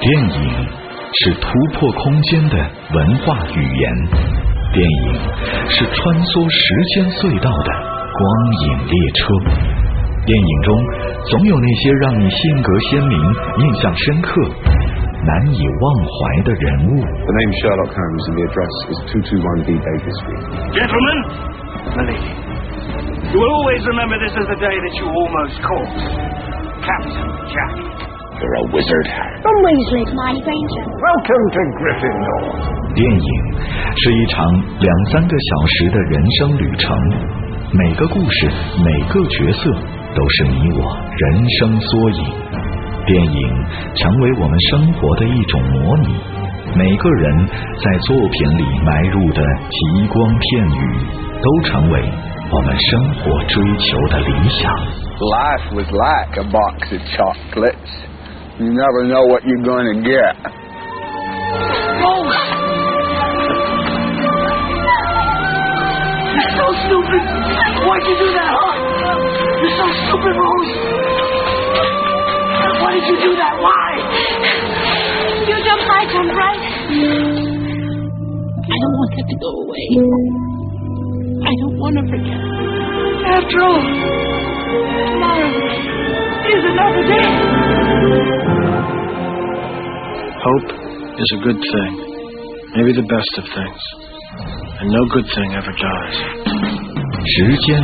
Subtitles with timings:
[0.00, 0.38] 电影
[1.18, 2.56] 是突破空间的
[2.94, 3.92] 文化语言，
[4.72, 5.14] 电影
[5.68, 6.62] 是穿梭时
[6.94, 7.74] 间隧道的
[8.14, 8.22] 光
[8.62, 9.34] 影列车。
[10.24, 10.70] 电影中
[11.26, 14.30] 总有那些让你性格鲜明、印象深刻、
[15.26, 17.02] 难以忘怀的人物。
[17.02, 20.70] The name Sherlock Holmes and the address is 221B Baker Street.
[20.70, 21.18] Gentlemen,
[21.98, 22.30] my lady,
[23.32, 25.94] you will always remember this as the day that you almost caught
[26.84, 27.74] Captain Jack.
[28.36, 29.06] You're a wizard.
[29.42, 30.84] From Weasley, Hermione Granger.
[31.00, 32.42] Welcome to Gryffindor.
[32.94, 33.30] 电影
[33.96, 34.46] 是一场
[34.78, 36.96] 两三个小时的人生旅程，
[37.72, 38.46] 每个故事、
[38.84, 39.72] 每个角色
[40.14, 42.24] 都是你我人生缩影。
[43.06, 43.40] 电影
[43.94, 46.14] 成为我们生活的一种模拟，
[46.74, 51.06] 每个人在作品里埋入的极光片语，
[51.40, 52.02] 都成为
[52.53, 54.71] 我们生活追求的理想。
[55.21, 57.91] Life was like a box of chocolates.
[58.57, 60.35] You never know what you're going to get.
[62.01, 62.41] Rose!
[66.33, 67.23] You're so stupid!
[67.85, 68.73] Why'd you do that, huh?
[69.61, 70.73] You're so stupid, Rose!
[72.81, 73.53] Why did you do that?
[73.61, 73.87] Why?
[75.47, 76.61] You jumped, I jumped, right?
[78.61, 80.44] I don't want that to go away.
[81.41, 82.41] I don't want to forget.
[83.21, 83.81] After all,
[85.11, 85.51] tomorrow
[86.51, 87.27] is another day.
[90.41, 90.69] Hope
[91.17, 91.91] is a good thing,
[92.75, 93.81] maybe the best of things,
[94.79, 96.17] and no good thing ever dies.
[97.21, 97.81] 时间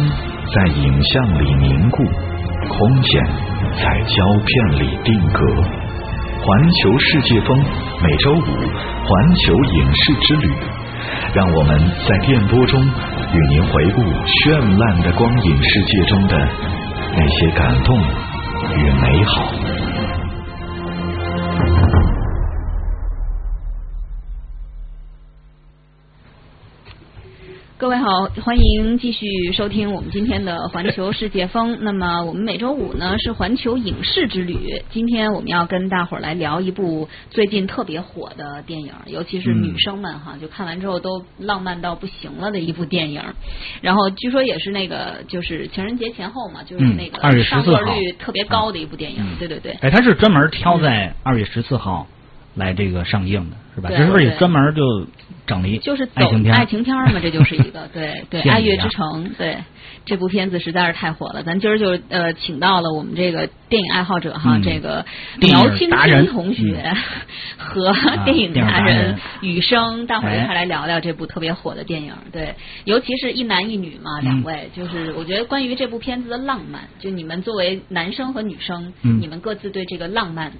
[0.53, 2.03] 在影像里凝固，
[2.67, 3.23] 空间
[3.77, 5.39] 在胶片里定格。
[6.39, 7.57] 环球世界风
[8.01, 8.41] 每周五
[9.05, 10.47] 环球影视之旅，
[11.33, 12.81] 让我们在电波中
[13.32, 16.36] 与您回顾绚烂的光影世界中的
[17.16, 17.96] 那些感动
[18.76, 19.91] 与美好。
[27.82, 28.06] 各位好，
[28.44, 31.78] 欢迎继续收听我们今天的环球世界风。
[31.80, 43.20] 那么我们每周五呢是环球影视之旅，今天我们要跟大伙儿来聊一部最近特别火的电影，尤其是女生们哈，就看完之后都浪漫到不行了的一部电影。
[43.80, 49.18] 然后据说也是那个就是情人节前后嘛，就是嗯那个2月上14号座率特别高的一部电影。
[49.20, 49.72] 嗯对对对。
[49.80, 52.06] 哎，它是专门挑在二月十四号
[52.54, 53.88] 来这个上映的，是吧？
[53.88, 55.06] 对这是不是也专门就
[55.46, 56.54] 整了一就是走爱情片？
[56.54, 59.58] 爱情片嘛，这就是一个 对对《爱乐之城》对
[60.04, 61.42] 这部片子实在是太火了。
[61.44, 65.04] 咱今儿就呃请到了我们这个电影爱好者哈，嗯这个
[65.38, 66.96] 苗青青同学、嗯
[67.56, 72.12] 和啊 电影达达人人雨生，大伙儿一哎块来聊聊这部特别火的电影。
[72.32, 72.54] 对，
[72.84, 80.52] 尤其是一男一女嘛，嗯两位就是我觉得关于这部片子的浪漫，就你们作为男生和女生，嗯你们各自对这个浪漫。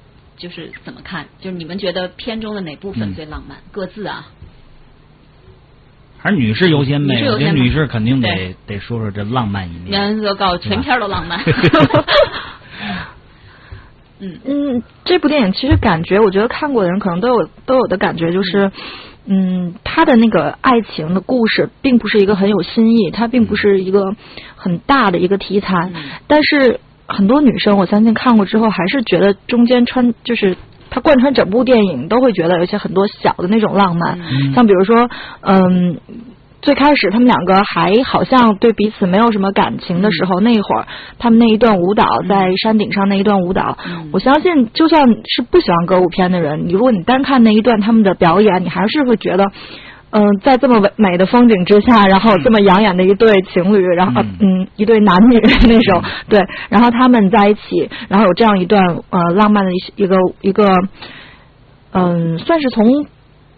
[0.42, 1.26] 就是怎么看？
[1.40, 3.58] 就是你们觉得片中的哪部分嗯最浪漫？
[3.70, 4.26] 各自啊，
[6.18, 7.14] 还是女士优先呗？
[7.14, 9.92] 女士优先吧我觉得女士肯定得得说说这浪漫一面。
[9.92, 11.40] 然后就告全片都浪漫。
[14.24, 18.70] 嗯嗯，这部电影其实感觉，我觉得看过的人可能都有都有的感觉，就是，
[19.26, 24.14] 嗯，他的那个爱情的故事并不是一个很有新意，它并不是一个
[24.54, 26.78] 很大的一个题材，嗯但是
[27.12, 30.56] 很多女生我相信看过之后，还是觉得中间穿就是。
[30.94, 35.08] 它贯穿整部电影，都会觉得有一些很多小的那种浪漫，嗯像比如说，
[35.40, 35.96] 嗯，
[36.60, 40.86] 最开始他们两个还好像对彼此没有什么感情的时候，那一会儿
[41.18, 49.50] 他们那一段舞蹈在山顶上那一段舞蹈，嗯我相信就算是不喜欢歌舞片的人，你如果你单看那一段他们的表演，你还是会觉得。
[50.12, 60.70] 嗯，在这么美美的风景之下，然后这么养眼的一对情侣，然后嗯，一对男女 那种，对，然后他们在一起，然后有这样一段呃浪漫的一一个一个，
[61.92, 63.06] 嗯，算是从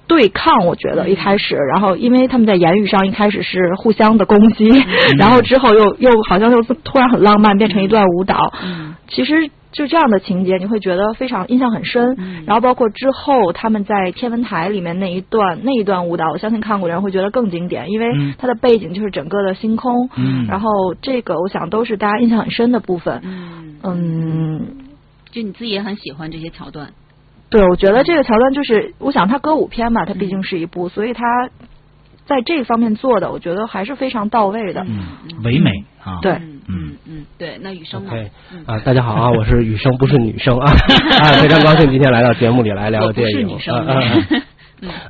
[0.07, 4.69] 对抗，我觉得一开始，然后因为他们在言语上一开始是互相的攻击，
[5.19, 8.53] 然后之后又又好像又突然很浪漫，变成一段舞蹈。
[8.65, 8.95] 嗯。
[9.09, 12.15] 其实就这样的情节，你会觉得非常印象很深。
[12.17, 20.09] 嗯然后包括之后他们在天文台里面那一段那一段舞蹈，我相信看过的人会觉得更经典，因为嗯它的背景就是整个的星空。
[20.17, 23.21] 嗯然后这个我想都是大家印象很深的部分。
[23.25, 24.67] 嗯，嗯，
[25.33, 26.91] 就你自己也很喜欢这些桥段。
[27.51, 31.23] 对，我觉得这个桥段就是，我想它歌舞片嘛，它毕竟是一部，所以它
[32.27, 34.85] 在这方面做的，我觉得还是非常到位的。
[34.89, 36.19] 嗯，唯美啊。
[36.23, 40.73] 对嗯嗯嗯，对，那雨生呢 OK 嗯啊，大家好啊， 我是雨生，不是女生啊
[41.21, 43.39] 啊，非常高兴今天来到节目里来聊聊电影。
[43.39, 44.43] 我不是女生啊啊啊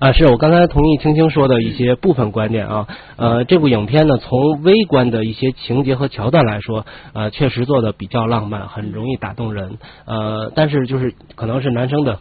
[0.09, 2.87] 啊，是我刚才同意青青说的一些部分观点啊。
[3.17, 9.79] 呃，这部影片呢，从微观的一些情节和桥段来说，呃，确实做的比较浪漫，很容易打动人。
[10.07, 12.19] 呃，但是就是可能是男生的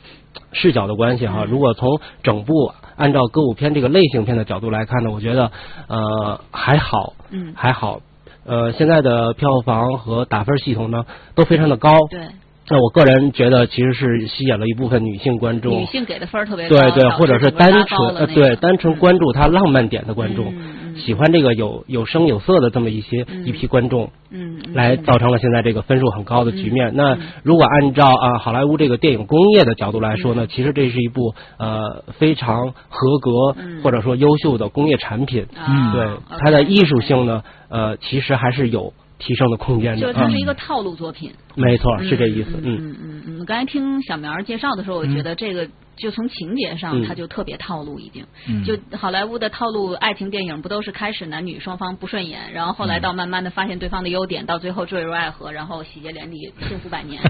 [0.51, 1.45] 视角的关系哈。
[1.47, 5.51] 如果从整部按照歌舞片这个类型片的角度来看呢，我觉得
[5.87, 7.99] 呃还好，嗯还好。
[8.45, 11.05] 呃，现在的票房和打分系统呢
[11.35, 11.91] 都非常的高。
[12.09, 12.27] 对。
[12.69, 20.53] 那我个人觉得，其实是吸引了一部分女性观众，女性给的分儿特别高，对对，或者是单纯对单纯关注它浪漫点的观众，
[20.95, 26.91] 喜欢这个有有声有色的这么一些、一批观众，嗯嗯来造成了现在这个分数很高的局面。
[26.91, 35.47] 嗯那如果按照啊好莱坞这个电影工业的角度来说呢，其实这是一部呃非常合格、或者说优秀的工业产品。
[35.53, 38.93] 嗯对啊它的艺术性呢，呃，其实还是有
[39.25, 40.01] 提升的空间的。
[40.01, 41.31] 就是它是一嗯个套路作品。
[41.55, 42.51] 没错，是这意思。
[42.61, 48.25] 嗯嗯嗯嗯，刚才听小苗儿介绍的时候，我觉得这个就从情节上，他就特别套路，已经。
[48.47, 57.21] 嗯就好莱坞的套路爱情电影，不都是开始男女双方不顺眼，然后后来到慢慢的发现对方的优点，到最后坠入爱河，然后喜结连理，幸福百年。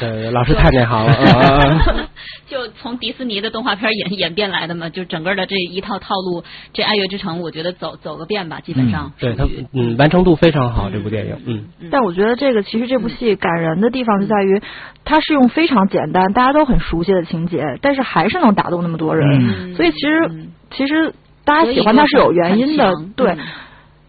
[0.00, 1.12] 对，老师太内行了。
[1.12, 2.08] 啊
[2.48, 9.12] 就从迪士尼的动画片演演变来的嘛，就整个的这一套套路，这《爱乐之城》，我觉得走走个遍吧，基本上。
[9.18, 11.90] 对他嗯完成度非常好，这部电影嗯。
[11.90, 14.62] 但我觉得这个其实这部戏感人的地方就在于，
[15.04, 19.28] 它是用非常简单、大家都很熟悉的情节，但是还是能打动那么多人。
[19.40, 21.12] 嗯所以其实、其实
[21.44, 23.36] 大家喜欢他是有原因的对。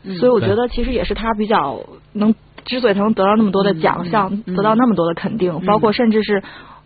[0.03, 1.79] 嗯所以我觉得其实也是他比较
[2.13, 2.33] 能，
[2.65, 6.41] 之所以他能得到那么多的奖项，嗯得到那么多的肯定，包括甚至是。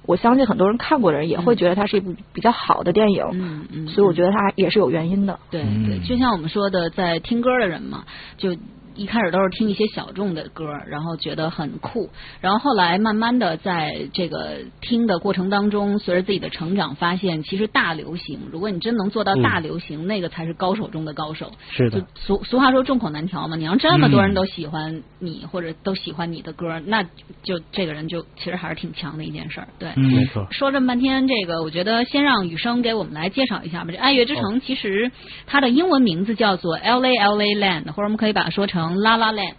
[0.06, 5.40] 我相信很多人看过的人也会觉得它是一部比较好的电影，嗯嗯，所以我觉得它也是有原因的。
[5.50, 8.04] 对对，就像我们说的，在听歌的人嘛，
[8.36, 8.54] 就
[8.96, 12.10] 一开始都是听一些小众的歌，然后觉得很酷，
[12.42, 21.52] 然后后来慢慢的在这个听的过程当中，随着自己的成长，发现其实大流行，如果你真能做到大流行，那个才是高手中的高手。
[21.72, 27.04] 是的就俗俗话说众口难调嘛，你让这么多人都喜欢你，或者都喜欢你的歌，那
[27.42, 29.68] 就这个人就其实还是挺强的一件事儿。
[29.80, 33.92] 对，嗯没错说这么半天，这个我觉得先让雨生给我们来介绍一下吧。
[33.92, 35.12] 这爱乐之城其实
[35.48, 39.56] 它的英文名字叫做 L A L A Land，或者我们可以把它说成 La La Land。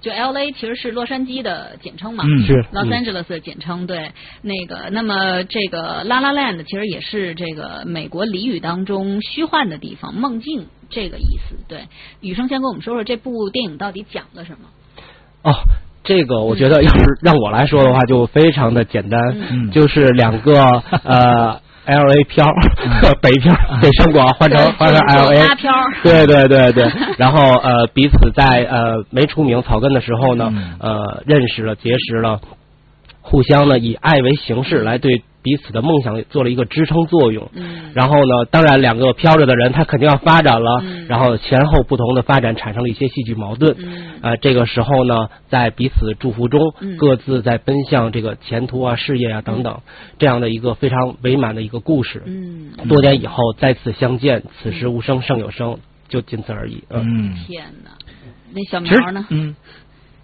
[0.00, 3.86] 就 L A 其实是洛杉矶的简称嘛，嗯是 Los 嗯 Angeles 的简称。
[3.86, 11.56] 对，那个那么这个 La La Land 其实也是这个美国俚语当中虚幻的地方，梦境这个意思。
[11.68, 11.80] 对，
[12.22, 14.68] 雨生先跟我们说说这部电影到底讲了什么。
[15.42, 15.52] 哦，
[16.02, 19.20] 这个我觉得要是让我来说的话，就非常的简单，
[19.50, 22.46] 嗯就是两个呃 L A 漂，
[23.22, 25.72] 北漂北上广换成换成 L 就是 A 拉漂
[26.02, 32.40] 对对对对， 然后呃彼此在呃没出名草根的时候呢，呃认识了结识了，
[33.30, 37.48] 互相呢以爱为形式来对彼此的梦想做了一个支撑作用。
[37.54, 43.76] 嗯然后呢，当然两个飘着的人他肯定要发展了，然后前后不同的发展产生了一些戏剧矛盾。
[44.20, 46.60] 呃，这个时候呢，在彼此祝福中，
[46.98, 49.80] 各自在奔向这个前途啊、事业啊等等
[50.18, 52.22] 这样的一个非常美满的一个故事。
[52.26, 55.78] 嗯，多年以后再次相见，此时无声胜有声，
[56.08, 56.84] 就仅此而已。
[56.90, 57.90] 嗯，天哪，
[58.52, 59.26] 那小其实苗呢？
[59.30, 59.56] 嗯，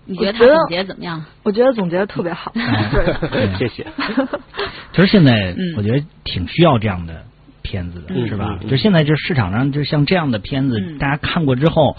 [0.06, 1.24] 你觉得他总结怎么样？
[1.42, 3.86] 我觉得总结的特别好， 对， 谢谢。
[4.94, 7.24] 其实现在嗯我觉得挺需要这样的
[7.62, 8.58] 片子的，嗯是吧？
[8.62, 11.96] 嗯就现在就市场上就像这样的片子，嗯大家看过之后，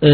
[0.00, 0.10] 呃，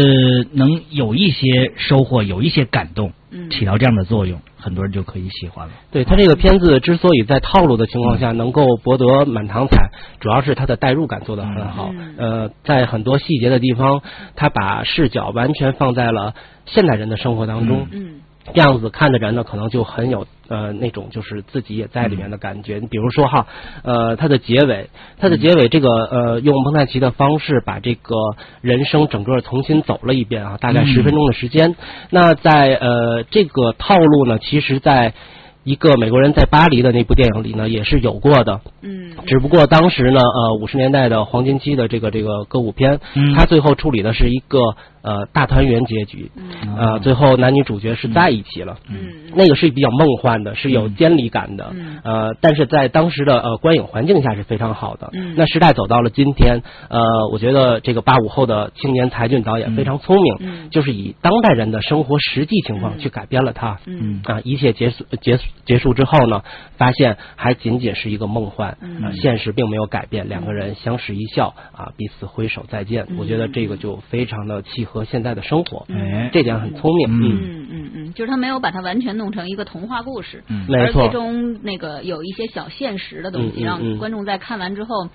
[0.53, 5.73] 能有一些收获，有一些感动，嗯起到这样的作用，很多人就可以喜欢了。
[5.91, 11.89] 对他这个片子之所以在套路的情况下能够博得满堂彩，主要是他的代入感做得很好。
[11.91, 14.01] 嗯呃，在很多细节的地方，
[14.35, 16.35] 他把视角完全放在了
[16.65, 17.87] 现代人的生活当中。
[17.91, 22.79] 嗯这样子看的人呢，可能就很有呃那种就是自己也在里面的感觉。
[22.79, 23.47] 比如说哈，
[23.83, 28.15] 呃，它的结尾，它的结尾这个呃用蒙太奇的方式把这个
[28.61, 31.75] 人生整个重新走了一遍啊，大概十分钟的时间。
[32.09, 35.13] 那在呃这个套路呢，其实在
[35.63, 38.61] 一个美国人在巴黎的那部电影里呢，也是有过的。
[38.81, 39.11] 嗯。
[39.27, 43.35] 只不过当时呢，呃，五十年代的黄金期的这个这个歌舞片，嗯。
[43.35, 44.59] 它最后处理的是一个
[45.03, 46.75] 呃大团圆结局，嗯。
[46.75, 49.31] 呃，最后男女主角是在一起了，嗯。
[49.35, 51.99] 那个是比较梦幻的，是有监理感的，嗯。
[52.03, 55.09] 呃，但是在当时的呃观影环境下是非常好的。
[55.13, 55.35] 嗯。
[55.37, 56.99] 那时代走到了今天，呃，
[57.31, 60.69] 我觉得这个八五后的青年才俊导演非常聪明，嗯。
[60.71, 63.77] 就是以当代人的生活实际情况去改编了它。
[63.85, 64.21] 嗯。
[64.23, 66.43] 啊，一切结束结束结束之后呢，
[66.77, 73.07] 发现还仅仅是一个梦幻，嗯啊，现实并没有改变，两个人相视一笑啊，彼此挥手再见。
[73.17, 77.07] 我觉得这个就非常的契合现在的生活，哎这点很聪明。
[77.09, 85.09] 嗯，嗯嗯嗯，就是他没有把它完全弄成一个童话故事，嗯而最终那个有一些小现实的东西，让嗯观众在看完之后。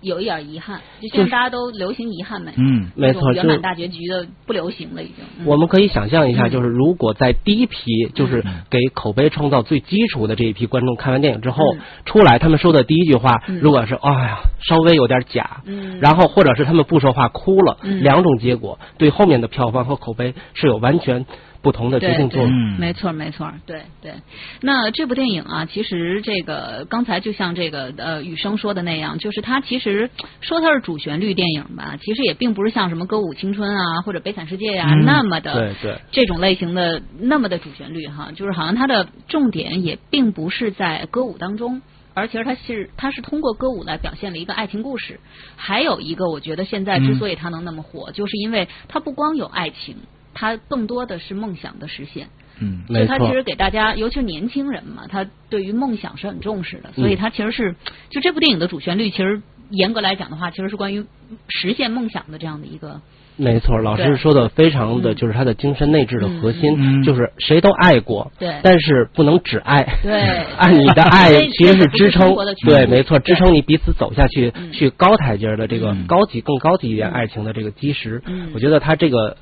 [0.00, 5.16] 有一点遗憾，就现就是在大家都流行遗憾美，嗯没错圆满大结局的不流行了已经。
[5.38, 5.46] 嗯。
[5.46, 7.76] 我们可以想象一下，嗯就是如果在第一批
[8.14, 11.80] 就是给口碑创造最基础的这一批观众看完电影之后嗯。
[12.06, 13.60] 出来，他们说的第一句话，嗯。
[13.60, 15.98] 如果是哎呀稍微有点假，嗯。
[16.00, 18.02] 然后或者是他们不说话哭了，嗯。
[18.02, 21.26] 两种结果对后面的票房和口碑是有完全
[21.62, 22.50] 不同的决定作用。
[22.50, 24.14] 嗯没错没错，对对。
[24.60, 41.82] 那这部电影啊，其实这个刚才就像这个呃雨生说的那样，就是它其实说它是主旋律电影吧，其实也并不是像什么歌舞青春啊或者悲惨世界呀、嗯那么的对对这种类型的那么的主旋律哈，就是好像它的重点也并不是在歌舞当中。
[42.12, 45.20] 而其实它是它是通过歌舞来表现了一个爱情故事，
[45.54, 49.96] 还有一个我觉得现在之所以它能那么火，就是因为它不光有爱情，
[50.40, 52.28] 它更多的是梦想的实现。
[52.62, 53.04] 嗯没错。
[53.04, 57.02] 所以他其实给大家，尤其是年轻人嘛，他对于梦想是很重视的，嗯。
[57.02, 57.74] 所以他其实是
[58.08, 61.04] 就这部电影的主旋律，其实严格来讲的话，其实是关于
[61.48, 63.02] 实现梦想的这样的一个。
[63.36, 65.14] 没错，老师说的非常的嗯。
[65.14, 68.56] 就是他的精神内质的核心，就是谁都爱过，对。
[68.62, 70.20] 但是不能只爱，对。
[70.58, 72.34] 爱你的爱 其实是支撑
[72.66, 74.72] 对，没错，支撑你彼此走下去，嗯。
[74.72, 76.06] 去高台阶的这个嗯。
[76.06, 77.12] 高级、更高级一点嗯。
[77.12, 78.20] 爱情的这个基石。
[78.26, 79.38] 嗯，我觉得他这个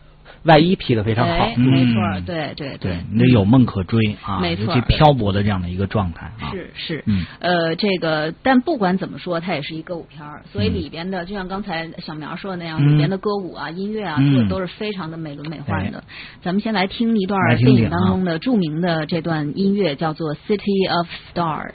[0.49, 1.47] 外衣披的非常好。
[1.57, 6.51] 没错，对对对，你得有梦可追啊，没错尤其漂泊的这样的一个状态啊。
[6.51, 7.25] 是是，嗯。
[7.39, 10.75] 呃，这个，但不管怎么说，它也是一歌舞片儿，所以嗯。
[10.75, 12.95] 里边的，就像刚才小苗说的那样，嗯。
[12.95, 14.33] 里边的歌舞啊、音乐啊，嗯。
[14.33, 16.03] 做的都是非常的美轮美奂的。
[16.43, 21.75] 咱们先来听一段电影当中的著名的这段音乐，叫做《City of Stars》。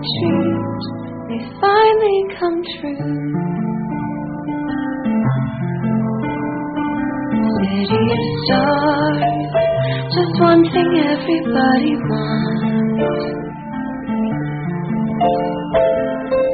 [0.00, 0.84] dreams
[1.28, 3.30] may finally come true.
[7.60, 9.20] City of stars,
[10.14, 13.40] just one thing everybody wants.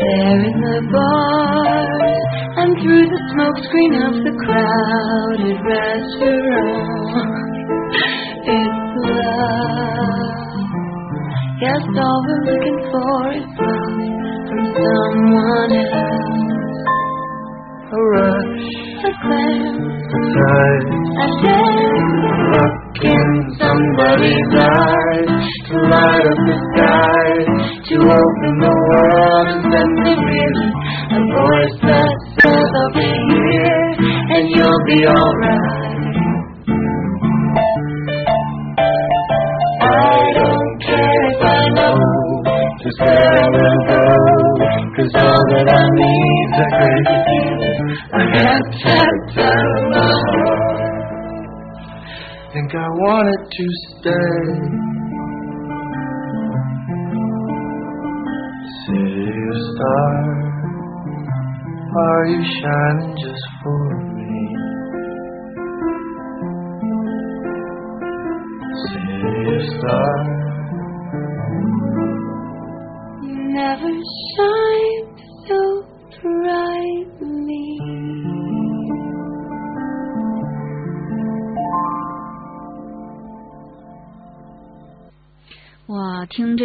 [0.01, 2.21] There in the bars
[2.59, 7.26] and through the smoke screen of the crowded restaurant.
[12.67, 13.99] Looking for is love
[14.49, 16.43] from someone else.
[17.87, 18.69] A rush,
[18.99, 23.29] A glance, a touch, a dance, look in
[23.61, 25.31] somebody's eyes
[25.67, 27.27] to light up the sky,
[27.89, 30.75] to open the world and send me reeling.
[31.07, 33.87] A voice that says I'll be here
[34.35, 35.66] and you'll be alright.
[52.99, 54.41] Wanted to stay.
[58.87, 60.57] City of stars,
[62.07, 63.06] are you shining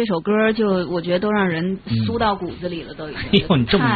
[0.02, 3.22] 这首歌就我觉得都让人酥到骨子里了，都已经。
[3.46, 3.86] 哎呦你这么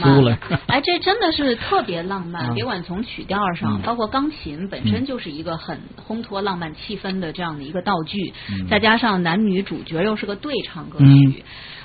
[0.00, 5.78] 酥了 哎，这真的是特别浪漫，啊 别管从曲调上，嗯包括钢琴本身嗯就是一个很
[6.08, 11.04] 烘托浪漫气氛的这样的一个道具，嗯再加上男女主角又是个对唱歌曲。
[11.04, 11.34] 嗯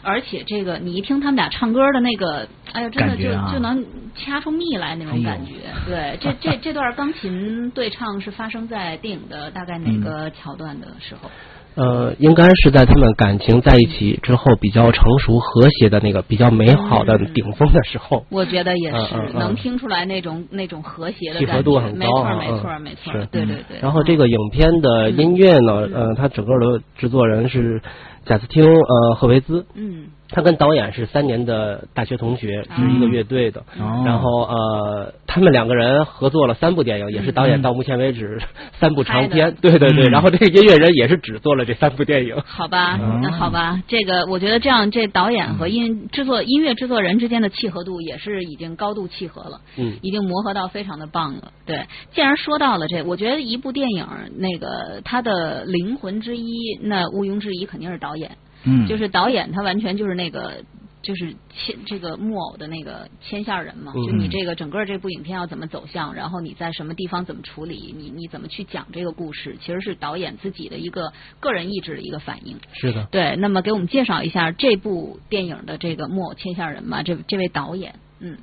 [0.04, 3.84] 而且这个，你一听他们俩唱歌的那个，哎呀，真的就、啊就能
[4.16, 5.54] 掐出蜜来那种感觉。
[5.86, 11.30] 对，这这这段钢琴对唱是发生在电影的大概哪嗯个桥段的时候？
[11.78, 18.26] 呃，应该是在他们感情在一起之后比较成熟和谐的那个比较美好的嗯顶峰的时候。
[18.32, 23.80] 我觉得也是，能听出来那种那种和谐的契感觉，合度很没错，没错，嗯没错，对对对。
[23.80, 27.80] 然后这个影片的音乐呢，呃，它整个的制作人是
[28.26, 33.62] 贾斯汀呃赫维兹，嗯他跟导演是三年的大学同学，是一个乐队的。
[33.80, 38.40] 哦然后呃，他们两个人合作了三部电影，也是导演到目前为止
[38.80, 39.56] 三部长片。
[39.62, 42.36] 对对对，嗯然后这个音乐人也是只做了这三部电影。
[42.46, 51.52] 好吧，哦那好吧，这个我觉得这样，这导演和音制作音乐制作人之间的契合度也是已经高度契合了，嗯已经磨合到非常的棒了。
[51.66, 54.06] 对，既然说到了这，我觉得一部电影
[54.38, 58.32] 那个它的灵魂之一，那毋庸置疑肯定是导演，
[58.68, 60.64] 嗯，就是导演他完全就是那个。
[61.04, 64.04] 就是牵这个木偶的那个牵线人嘛，嗯。
[64.04, 72.58] 就你这个整个这部影片要怎么走向，然后你在什么地方怎么处理，你你怎么去讲这个故事，其实是导演自己的一个个人意志的一个反应。
[72.74, 78.38] 是的，对，那么给我们介绍一下这部电影的这个木偶牵线人吧，这这位导演，嗯，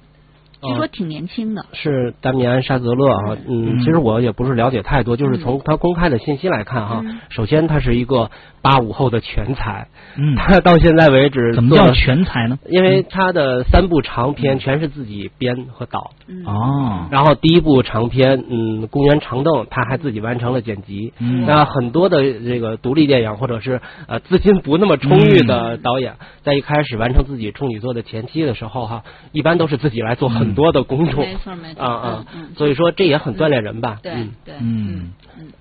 [0.67, 7.21] 据说挺年轻的，是达米安·沙泽勒啊，嗯，嗯其实我也不是了解太多，就是从他公开的信息来看哈，嗯。
[7.31, 8.31] 首先他是一个
[8.63, 12.59] 八五后的全才，嗯，他到现在为止怎么叫全才呢？
[12.69, 21.13] 因为他的三部长片全是自己编和导，嗯，哦，然后第一部长片，嗯，《公园长凳》，他还自己完成了剪辑。
[21.19, 21.45] 嗯。
[21.47, 25.47] 那很多的这个独立电影或者是呃资金不那么充裕嗯。
[25.47, 29.03] 的导演，在一开始完成自己处女作的前期的时候哈，
[29.33, 31.25] 一般都是自己来做很多的工作。
[31.25, 32.27] 没错没错，啊啊。
[32.35, 33.99] 嗯，嗯，所以说这也很锻炼人吧。
[34.03, 34.33] 对嗯。
[34.45, 35.13] 对，嗯。
[35.39, 35.53] 嗯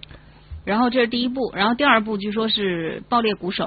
[0.66, 3.66] 然后这是第一步，然后第二步据说是《爆裂鼓手》，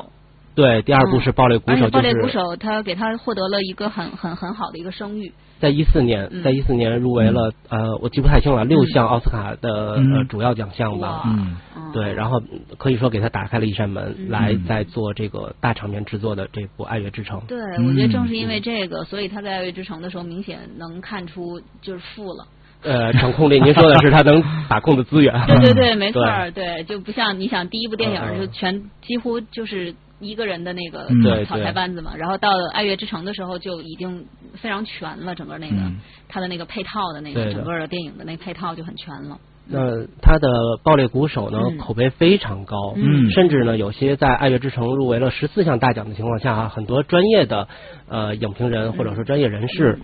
[0.57, 5.31] 对，第二部是《爆裂鼓手》，就爆裂鼓手他给他获得了一个很很很好的一个声誉，
[5.61, 6.43] 在一四年，嗯。
[6.43, 10.29] 在一四年入围了呃，我记不太清了，六项奥斯卡的呃嗯。
[10.29, 11.23] 主要奖项吧。
[11.27, 11.57] 嗯。
[11.77, 11.93] 嗯。
[11.93, 14.31] 对，然后嗯可以说给他打开了一扇门，嗯。
[14.31, 17.41] 来在做这个大场面制作的这部《爱乐之城》。
[17.47, 22.47] 对，嗯我觉得正是因为这个，所以他在《爱乐之城》的时候明显能看出就是富了。
[22.83, 25.35] 呃，掌控力，您说的是他能把控的资源。
[25.49, 31.63] 对对对，没错对，对，就不像你想第一部电影就全几乎就是一个人的那个对对。
[31.65, 35.99] 台班子嘛，然后到《爱乐之城》的时候就已经非常全了，整个那个嗯。
[36.29, 37.53] 他的那个配套的那个的。
[37.53, 39.39] 整个的电影的那配套就很全了。
[39.69, 40.49] 那他的
[40.85, 41.79] 《爆裂鼓手》呢，嗯。
[41.79, 43.31] 口碑非常高，嗯。
[43.31, 47.69] 甚至呢，有些在《爱乐之城》入围了十四项大奖的情况下啊，很多专业的
[48.09, 49.99] 呃影评人或者说专业人士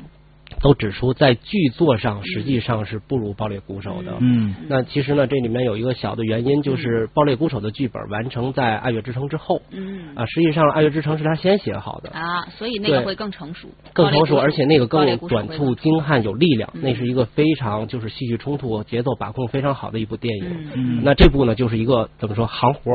[0.61, 4.17] 都指出，在剧作上实际上是不如《爆裂鼓手》的。
[4.21, 4.55] 嗯。
[4.69, 9.63] 那其实呢，这里面有一个小的原因，就是《爆裂鼓手》的剧本完成在《爱乐之城》之后。
[9.71, 10.15] 嗯。
[10.15, 16.71] 啊，实际上《爱乐之城》是他先写好的，啊，所以那个会更成熟，更成熟，而且那个更短促、精悍、有力量。
[16.75, 16.83] 嗯。
[16.83, 20.51] 那是一个非常就是戏剧冲突、节奏把控非常好的一部电影。
[20.51, 20.71] 嗯。
[20.75, 21.01] 嗯。
[21.05, 22.93] 那这部呢，就是一个怎么说行活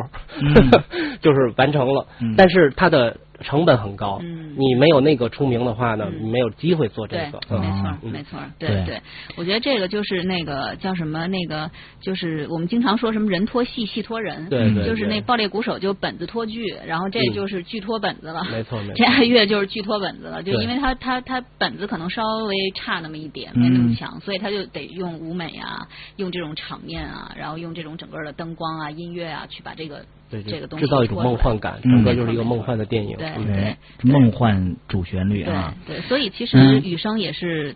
[1.21, 2.35] 就是完成了，嗯。
[2.37, 4.19] 但是它的成本很高。
[4.21, 4.55] 嗯。
[4.57, 6.25] 你没有那个出名的话呢，嗯。
[6.25, 7.59] 你没有机会做这对，个。
[7.59, 8.11] 没错，嗯。
[8.11, 8.69] 没错，对。
[8.69, 9.01] 对对，
[9.35, 11.69] 我觉得这个就是那个叫什么，那个
[12.01, 17.33] 就是我们经常说什么人托戏，戏托人，对对，就是那爆裂鼓手就本子托剧，然后这嗯。
[17.33, 18.43] 就是剧托本子了。
[18.51, 18.93] 没错没错。
[18.95, 33.17] 这爱乐就是剧托本子了，就因为他他他本子可能稍微差那么一点，没那嗯么强，所以他就得用舞美啊，用这种场面啊，然后用这种整个的灯光啊、音乐啊，去把这个对这个东西制造一种梦幻感，嗯整个就是一个梦幻的电影。
[33.17, 37.75] 对梦幻主旋律啊，对，所以其实嗯雨生也是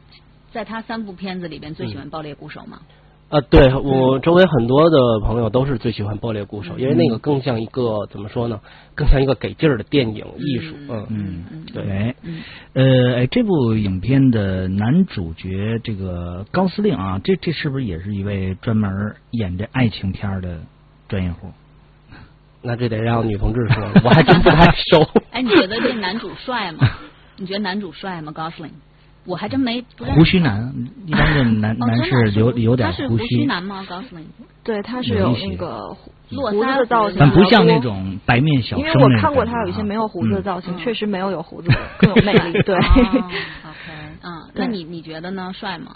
[0.51, 2.79] 在他三部片子里边最喜欢爆裂鼓手嘛。
[3.29, 8.59] 啊，对我周围很多的朋友都是最喜欢《爆裂鼓手》，因为那个嗯更像一个怎么说呢？
[8.93, 10.75] 更像一个给劲儿的电影艺术。
[10.89, 12.15] 嗯嗯嗯对
[12.73, 18.91] 呃，哎，这部影片的男主角这个高司令啊，这这是不是也是一位专门
[19.29, 20.59] 演这爱情片的
[21.07, 21.47] 专业户？
[22.61, 25.07] 那这得让女同志说了，我还真不太熟。
[25.31, 26.87] 哎，你觉得这男主帅吗？
[27.37, 28.71] 你觉得男主帅吗？Gosling，
[29.25, 30.71] 我还真没不胡须男，
[31.07, 34.25] 一般的 男哦，男士有有点他是胡胡须，男吗？Gosling，
[34.63, 37.79] 对，他是有那个胡络腮的造型，但不像那。
[37.79, 42.61] 种白面小因生因为我看过他有一些没有胡子的造型，嗯确实没有有胡子的 更有魅力。
[42.61, 42.81] 对，哦
[43.63, 45.51] ，OK，嗯，那你你觉得呢？
[45.53, 45.95] 帅吗？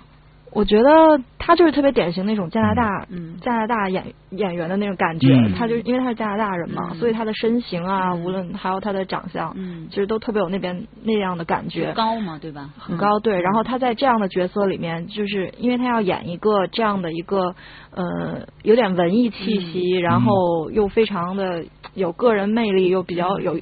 [0.55, 5.27] 我觉得他就是特别典型那种加拿大，嗯加拿大演演员的那种感觉。
[5.33, 11.91] 嗯他就是因为他是加拿大人嘛，嗯所以他的身形啊，嗯无论还有他的长相，嗯其实都特别有那边那样的感觉。
[11.93, 12.69] 高嘛，对吧？
[12.79, 13.41] 很高，对。
[13.41, 17.53] 然后他在这样的角色里面，就是因为他要演一个这样的一个
[17.91, 23.59] 呃有点文艺气息，然后又非常的有个人魅力，又比较有，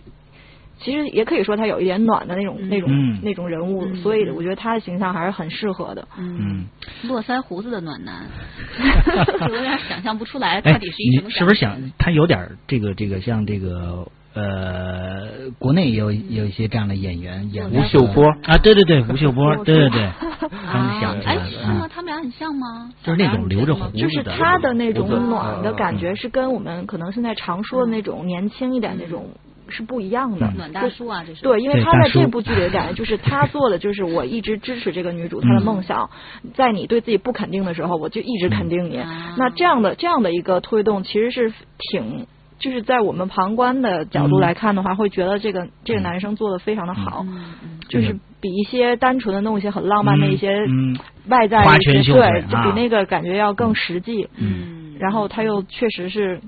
[0.84, 2.70] 其实也可以说他有一点暖的那种、嗯。
[2.70, 3.20] 那种、嗯。
[3.24, 3.96] 那种人物，嗯。
[3.98, 6.08] 所以我觉得他的形象还是很适合的。
[6.18, 6.38] 嗯。
[6.40, 6.66] 嗯，
[7.10, 8.26] 络腮胡子的暖男，
[9.48, 18.26] 就 有点想象不出来哎到底是一什么你是不是想他有点这个这个像这个呃，国内也有有一些这样的演员演吴秀波。
[18.44, 20.10] 啊，对对对， 吴秀波，对对对，
[20.50, 21.90] 他们啊想起哎来了，是吗啊？
[21.94, 22.92] 他们俩很像吗？
[23.04, 29.30] 就是那种留着胡子就是他的那种暖的嗯感觉，是跟我们可能现在常说的那种年轻一点那种
[29.70, 30.52] 是不一样的。
[30.56, 31.42] 暖大叔啊，这是。
[31.44, 36.10] 对，因为他在这部剧里的感觉 就是他做的就是我一直支持这个女主她的梦想，
[36.54, 38.98] 在你对自己不肯定的时候，我就一直肯定你。
[38.98, 39.36] 啊。
[39.38, 41.54] 那这样的这样的一个推动，其实是
[41.92, 42.28] 挺。
[42.60, 47.80] 就是在我们旁观的角度来看的话，会觉得这个这个男生做的非常的好，嗯。
[47.90, 50.98] 就是比一些单纯的弄一些很浪漫的一些嗯。
[51.28, 52.64] 外在花的一些拳绣腿对，就啊。
[52.64, 54.30] 比那个感觉要更实际。
[54.38, 56.40] 嗯，然后他又确实是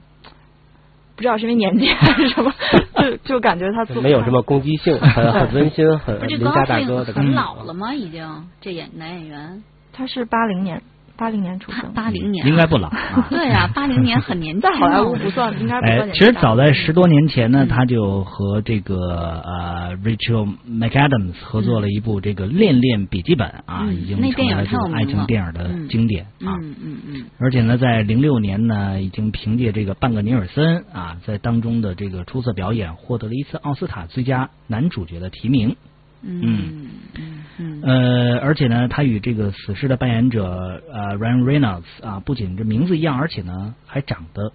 [1.16, 2.54] 不知道是因为年纪还是什么，
[3.00, 7.32] 就就感觉他做没有什么攻击性，很很 温馨，很这邻家大哥的感觉。
[7.34, 7.94] 老了吗？
[7.94, 10.82] 已经这演男演员他是八零年
[11.18, 12.50] 八零年出生，八零年啊。
[12.50, 13.28] 应该不老啊。
[13.32, 17.52] 对啊，八零年很年轻啊， 在好莱坞不算，应该不算哎，其实早在十多年前嗯。
[17.52, 18.98] 呢，他就和这个
[19.46, 24.66] 呃 Rachel McAdams 合作了一部这个《恋恋笔记本》啊，嗯已经成为了。
[24.94, 25.88] 爱情电影的嗯。
[25.90, 26.58] 经典啊。
[26.62, 27.26] 嗯嗯嗯。
[27.40, 35.76] 而且呢，在零六年呢，已经凭借这个《半个尼尔森》啊，在当中的这个出色表演，获得了一次奥斯卡最佳男主角的提名。
[36.22, 44.52] 嗯嗯嗯呃，而且呢，他与这个死侍的扮演者呃 Ryan Reynolds 啊，不仅这名字一样，而且呢还长得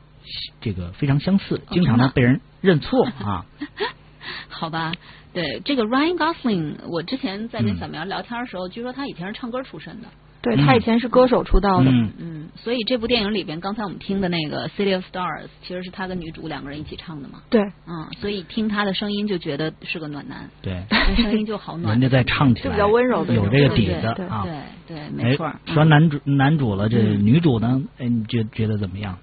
[0.61, 3.46] 这个非常相似，经常呢被人认错啊。
[4.49, 4.92] 好吧，
[5.33, 10.09] 对这个 Ryan Gosling，我之前在跟嗯小苗聊天的时候，据说他以前是唱歌出身的。
[10.42, 17.40] 对他以前是歌手出道的，嗯嗯，所以这部电影里边，刚才我们听的那个《City of Stars》，其实是他跟女主两个人一起唱的嘛。
[17.50, 24.46] 对，嗯，所以听他的声音就觉得是个暖男，对，这声音就好暖， 人家在唱起来就比较温柔的有这个底子对对啊。
[24.87, 25.46] 对对，没错。
[25.46, 27.83] 哎，说男主男主了，这嗯女主呢？
[27.98, 29.18] 哎，你觉觉得怎么样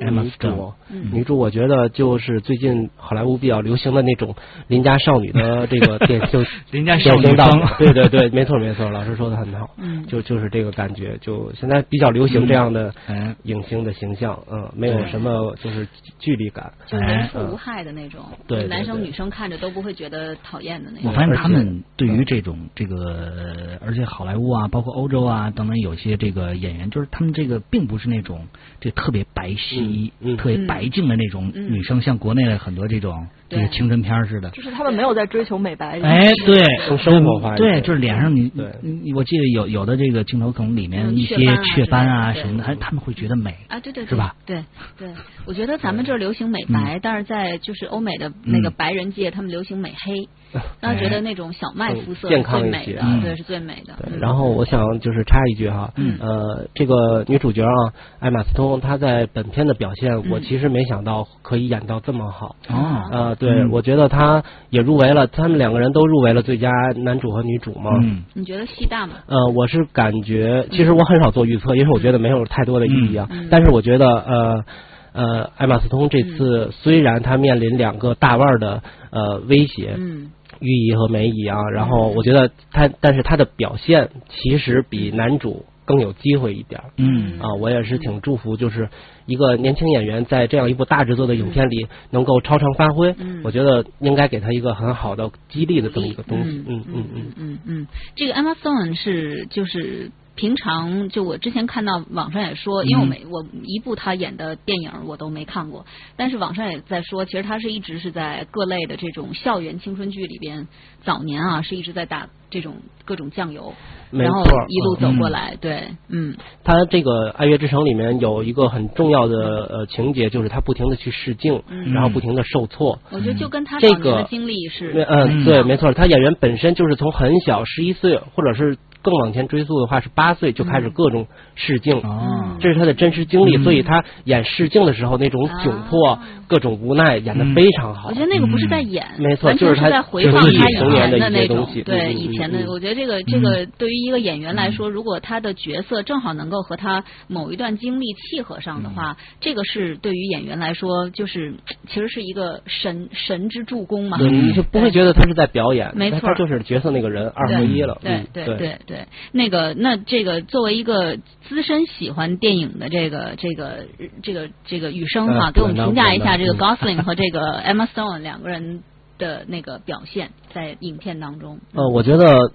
[0.00, 1.10] ？Emma 女 Stone 主，嗯。
[1.12, 4.34] 女主，我觉得就是最近好莱坞比较流行的那种
[4.68, 10.06] 邻家少女的这个 电就邻家少女典型道风，对对对，没错没错，老师说的很好，嗯。
[10.06, 15.86] 就就是这个感觉，就现在比较流行这样的哎，影星的形象，嗯，没有什么就是
[16.18, 21.10] 距离感，就人畜无害的那种，对男生女生看着都不会觉得讨厌的那种。
[21.10, 28.46] 我发现他们对于这种这个，呃而且好莱坞啊，包括欧洲啊等等，有些这个演员，就是他们这个并不是那种
[28.80, 31.72] 这特别白皙、嗯嗯特别白净的那种嗯。
[31.72, 34.50] 女生，像国内的很多这种这对个青春片儿似的。
[34.50, 36.00] 就是他们没有在追求美白。
[36.00, 38.66] 哎，对，更生活化对，就是脸上你，对
[39.14, 43.54] 我记得有有的这个镜头可能里面嗯一些雀斑啊什么的，还他们会觉得美。
[43.68, 44.34] 啊，对对对，是吧？
[44.46, 44.62] 对
[44.98, 45.08] 对，
[45.46, 50.28] 我觉得咱们这儿流行美白，但是在就是欧美的那个嗯白人界，他们流行美黑，
[50.80, 52.84] 让人觉得那种小麦肤色健康美
[53.22, 53.96] 对，是最美的。
[54.20, 62.56] 然后我想就是插一句哈，嗯呃，这个女主角啊，艾玛斯通，她在本片的表现，我其实没想到可以演到这么好。
[62.68, 63.70] 哦，呃，对，嗯。
[63.70, 67.90] 我觉得他也入围了，他们两个人都入围了最佳男主和女主嘛。
[68.02, 68.24] 嗯。
[68.34, 69.14] 你觉得戏大吗？
[69.26, 73.28] 呃，我是感觉，其实我很少做预测，因为我觉得没有太多的意义啊。
[73.30, 73.44] 嗯。
[73.44, 73.48] 嗯。
[73.50, 74.64] 但是我觉得，呃
[75.12, 80.30] 呃，艾玛斯通这次虽然他面临两个大腕儿的呃威胁，嗯。
[80.60, 86.82] 玉姨和梅姨啊，然后我觉得他，但是他的表现其实比男主更有机会一点。
[86.98, 88.90] 嗯啊，我也是挺祝福，就是
[89.24, 96.50] 一个年轻演员在这样一部大制作的影片里能够超常发挥，嗯我觉得应该给他一个很好的激励的这么一个东西。
[96.50, 97.32] 嗯嗯嗯嗯。
[97.38, 105.84] 嗯嗯，这个 Emma Stone 是就是平常就我之前看到网上也说，因为我嗯没我一部他演的电影我都没看过，
[106.16, 110.68] 但是网上也在说，其实他是一直是在各类的这种校园青春剧里边，
[111.04, 113.72] 早年啊是一直在打这种各种酱油，
[114.10, 116.34] 然后没错一路嗯走过来，对，嗯。
[116.64, 119.36] 他这个《爱乐之城》里面有一个很重要的
[119.70, 121.92] 呃情节，就是他不停的去试镜，嗯。
[121.92, 122.98] 然后不停的受挫。
[123.10, 132.00] 我觉得就跟他这个经历是嗯嗯，对，没错，他演员本身就是从很小十一岁，或者是更往前追溯的话是八岁就开始各种试镜。
[132.00, 133.64] 哦，这是他的真实经历，嗯。
[133.64, 138.08] 所以他演试镜的时候那种窘迫、啊各种无奈演的非常好。
[138.08, 142.66] 我觉得那个不是在演，嗯没错就是他在回放他以童年的那种一些东西，对以前的嗯。
[142.68, 148.94] 我觉得这个这个对于一个演员来说，如果他的角色正好能够和他某一段经历契合上的嗯。
[148.94, 151.54] 话，这个是对于演员来说，就是
[151.86, 154.16] 其实是一个神神之助攻嘛。
[154.16, 156.20] 对，你就不会觉得他是在表演，没错。
[156.20, 157.98] 他就是角色那个人二合一了。
[158.02, 158.56] 对嗯对对。
[158.56, 161.16] 对对，那个那这个作为一个
[161.48, 163.86] 资深喜欢电影的这个这个
[164.22, 168.82] 这个这个雨生哈，嗯给我们评价一下这个嗯 Gosling 和这个 Emma Stone 两个人
[169.18, 171.58] 的那个表现在影片当中。
[171.74, 172.52] 呃，我觉得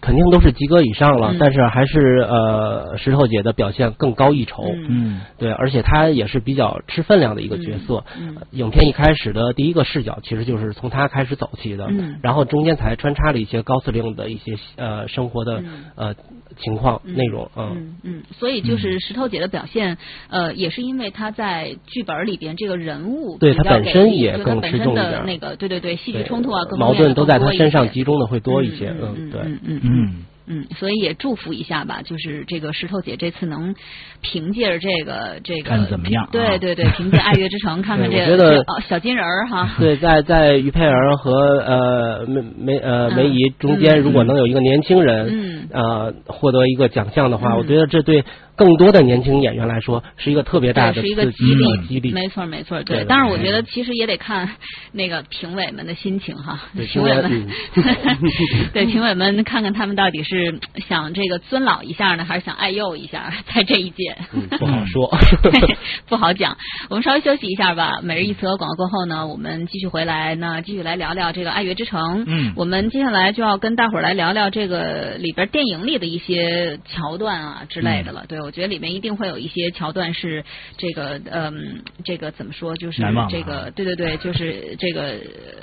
[0.00, 4.62] 肯定都是及格以上了，嗯但是还是呃石头姐的表现更高一筹。
[4.64, 8.04] 嗯嗯对，而且她也是比较吃分量的一个角色。
[8.18, 16.14] 嗯呃影片一开始的第一个视角其实就是从她开始走起的，嗯然后中间才穿插了一些高司令的一些呃生活的、嗯呃
[16.58, 17.94] 情况内容，嗯嗯。
[18.02, 27.64] 嗯，所以就是石头姐的表现，呃，也是因为她在剧本里边这个人物对她本身也更本身的吃重一点那个对对对戏剧冲突啊，矛盾都在他更多一些。
[27.64, 29.80] 身上集中的会多一些，嗯嗯，对，嗯。
[29.82, 30.60] 嗯嗯。
[30.60, 33.74] 嗯，所以也祝福一下吧，就是这个石头姐这次能
[34.20, 36.28] 凭借着这个这个看怎么样啊。
[36.32, 45.68] 对对对，凭借《爱乐之城》看看这个我觉得哦小金人儿哈， 对，在在于佩儿和呃梅梅呃嗯梅姨中间，如果能有一个年轻人，嗯。
[45.72, 47.56] 呃获得一个奖项的话，嗯。
[47.58, 48.24] 我觉得这对
[48.56, 52.12] 更多的年轻演员来说是一个特别大的是一个激激励，激励。
[52.12, 53.06] 没错没错，对对。
[53.08, 54.48] 但是我觉得其实也得看
[54.92, 57.48] 那个评委们的心情哈，对 评委们
[58.72, 64.16] 对评委们看看他们到底是想这个尊老一下呢，还是想爱幼一下，在这一届。
[64.32, 65.10] 嗯，不好说。
[65.42, 65.76] 对，
[66.08, 66.56] 不好讲。
[66.88, 68.00] 我们稍微休息一下吧。
[68.02, 72.20] 每日一词和广告过后呢，我们继续回来呢，继续来聊聊这个《爱乐之城》。
[72.26, 78.20] 嗯我们接下来就要跟大伙儿来聊聊这个里边电影里的一些桥段啊之类的了。
[78.24, 80.44] 嗯对，我觉得里面一定会有一些桥段是
[80.76, 85.16] 这个嗯，这个怎么说，就是这个对对对，就是这个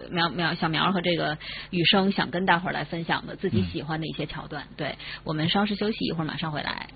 [0.09, 1.37] 苗苗小苗和这个
[1.69, 4.63] 雨生想跟大伙儿来分享的自己喜欢的一些桥段。
[4.75, 6.87] 对我们稍事休息，一会儿马上回来。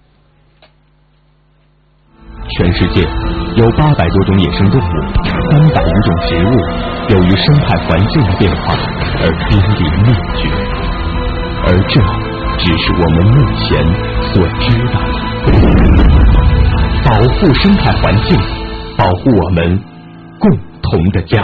[2.57, 3.01] 全世界
[3.57, 4.83] 有八百多种野生动物，
[5.51, 6.51] 三百余种植物，
[7.09, 8.75] 由于生态环境的变化
[9.21, 10.43] 而濒临灭绝，
[11.65, 11.93] 而这
[12.57, 13.67] 只是我们目前
[14.33, 15.34] 所知道的。
[17.05, 18.37] 保护生态环境，
[18.97, 19.79] 保护我们
[20.39, 20.49] 共
[20.81, 21.41] 同的家。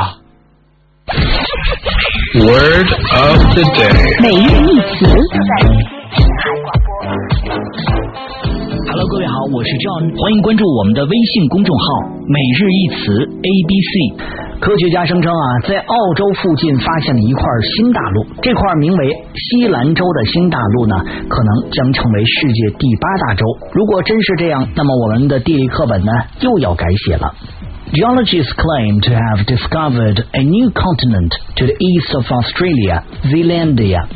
[2.34, 4.22] Word of the day.
[4.22, 5.06] 每日一词。
[9.12, 11.84] 各位好，我是 John，欢迎关注我们的微信公众号
[12.32, 14.16] “每日一词 ABC”。
[14.64, 17.44] 科学家声称啊，在澳洲附近发现了一块
[17.76, 20.96] 新大陆，这块名为西兰州的新大陆呢，
[21.28, 23.44] 可能将成为世界第八大洲。
[23.76, 27.36] 如果真是这样，那么我们的地理课本呢又要改写了。
[27.92, 34.08] Geologists claim to have discovered a new continent to the east of Australia, Zealandia.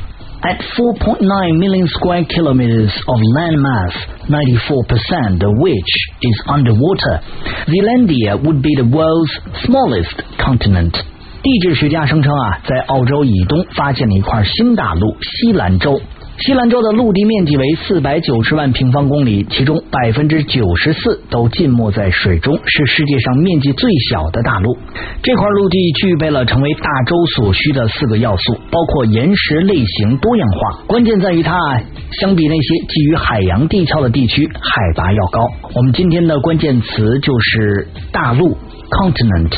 [0.45, 3.93] At 4.9 million square kilometers of landmass,
[4.29, 7.21] 94% of which is underwater,
[7.69, 9.31] Zealandia would be the world's
[9.65, 10.97] smallest continent.
[11.43, 16.01] 地质学家声称啊，在澳洲以东发现了一块新大陆——西兰州。
[16.38, 24.78] 西兰州的陆地面积为四百九十万平方公里，其中百分之九十四都浸没在水中，是世界上面积最小的大陆。
[25.24, 30.84] 这块陆地具备了成为大洲所需的四个要素，包括岩石类型多样化。
[30.88, 31.82] 关键在于它啊，
[32.20, 35.40] 相比那些基于海洋地壳的地区，海拔要高。
[35.74, 38.58] 我们今天的关键词就是大陆
[38.92, 39.58] （continent）。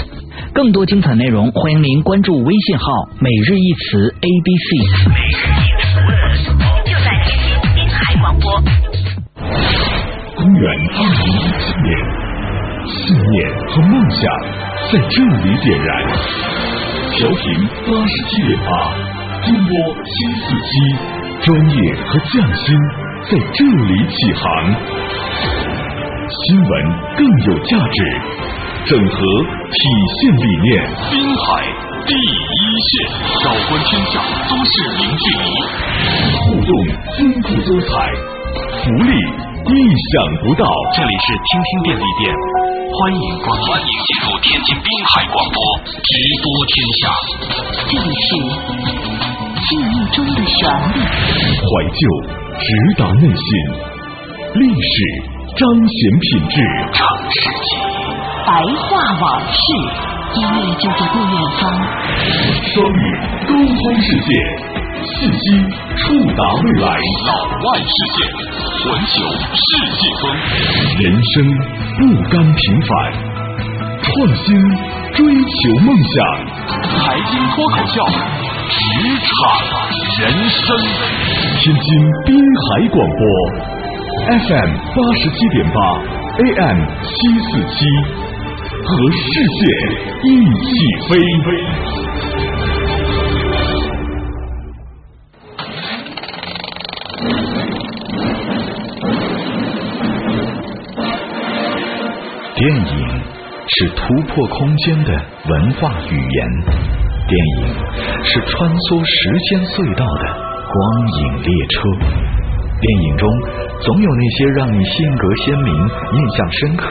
[0.53, 2.85] 更多精彩内容，欢迎您关注微信号
[3.19, 4.29] “每日一词 A
[10.59, 10.65] 元
[10.95, 11.89] 二零一七年，
[12.89, 13.35] 信念
[13.69, 14.19] 和梦想
[14.89, 15.89] 在这里点燃。
[17.13, 17.45] 调频
[17.85, 18.69] 八十七点八，
[19.45, 20.09] 中波七
[20.41, 20.69] 四七，
[21.45, 22.65] 专业和匠心
[23.29, 24.45] 在这里起航。
[26.27, 26.69] 新闻
[27.15, 27.97] 更有价值，
[28.85, 29.15] 整合
[29.69, 29.77] 体
[30.17, 30.69] 现理念。
[31.11, 31.45] 滨海
[32.07, 32.91] 第一线，
[33.43, 34.13] 照观天下
[34.49, 35.45] 都市零距离，
[36.41, 36.71] 互动
[37.15, 37.89] 丰富多彩，
[38.81, 39.13] 福利
[39.65, 40.65] 意想不到。
[40.93, 42.29] 这里是听听便利店，
[42.93, 45.57] 欢迎光临，欢迎进入天津滨海广播，
[45.89, 47.09] 直播天下。
[47.87, 48.29] 这里是
[49.57, 50.59] 记忆中的旋
[50.93, 51.01] 律。
[51.57, 52.01] 怀旧
[52.59, 52.67] 直
[52.97, 53.49] 达内心，
[54.55, 54.95] 历史
[55.55, 56.55] 彰显品质，
[56.93, 57.67] 长世纪。
[58.45, 59.59] 白话往事，
[60.35, 61.67] 音乐就在不远方。
[62.63, 63.01] 双语
[63.45, 64.29] 沟通世界，
[65.19, 65.41] 信息
[65.97, 66.85] 触达未来。
[67.25, 67.31] 老
[67.65, 68.17] 外世界，
[68.85, 69.17] 环球
[69.49, 69.65] 世
[69.97, 70.29] 界风。
[71.01, 71.33] 人生
[71.97, 72.89] 不甘平凡，
[74.03, 74.45] 创新
[75.15, 76.15] 追求梦想。
[76.69, 77.97] 财经脱口秀，
[78.69, 78.77] 职
[79.25, 79.33] 场
[80.21, 80.61] 人生。
[81.57, 81.87] 天津
[82.23, 83.19] 滨海广播
[84.37, 85.77] ，FM 八十七点八
[86.37, 87.09] ，AM 七
[87.41, 87.75] 四七。
[88.79, 89.19] 和世
[89.57, 89.59] 界
[90.23, 90.69] 一起
[91.09, 91.11] 飞。
[102.55, 102.93] 电影
[103.67, 105.11] 是突破空间的
[105.49, 106.37] 文化语言，
[107.27, 107.73] 电影
[108.23, 109.11] 是穿梭时
[109.49, 110.29] 间隧道的
[110.69, 110.77] 光
[111.09, 111.75] 影列车。
[112.79, 113.27] 电影中
[113.81, 116.85] 总有那些让你性格鲜明、印象深刻。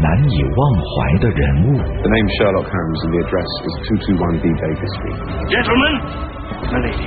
[0.00, 1.78] 难以忘怀的人物。
[1.78, 5.18] The name Sherlock Holmes and the address is 221B Baker Street.
[5.50, 5.94] Gentlemen,
[6.70, 7.06] my lady,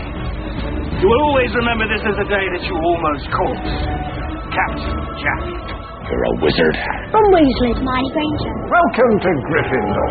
[1.02, 3.58] You will always remember this as the day that you almost caught
[4.54, 5.42] Captain Jack.
[6.06, 6.78] You're a wizard.
[7.10, 7.74] From Weasley.
[7.74, 8.54] Hermione Granger.
[8.70, 10.10] Welcome to Gryffindor.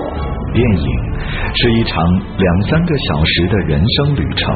[0.51, 0.87] 电影
[1.55, 1.95] 是一场
[2.35, 4.51] 两三个小时的人生旅程，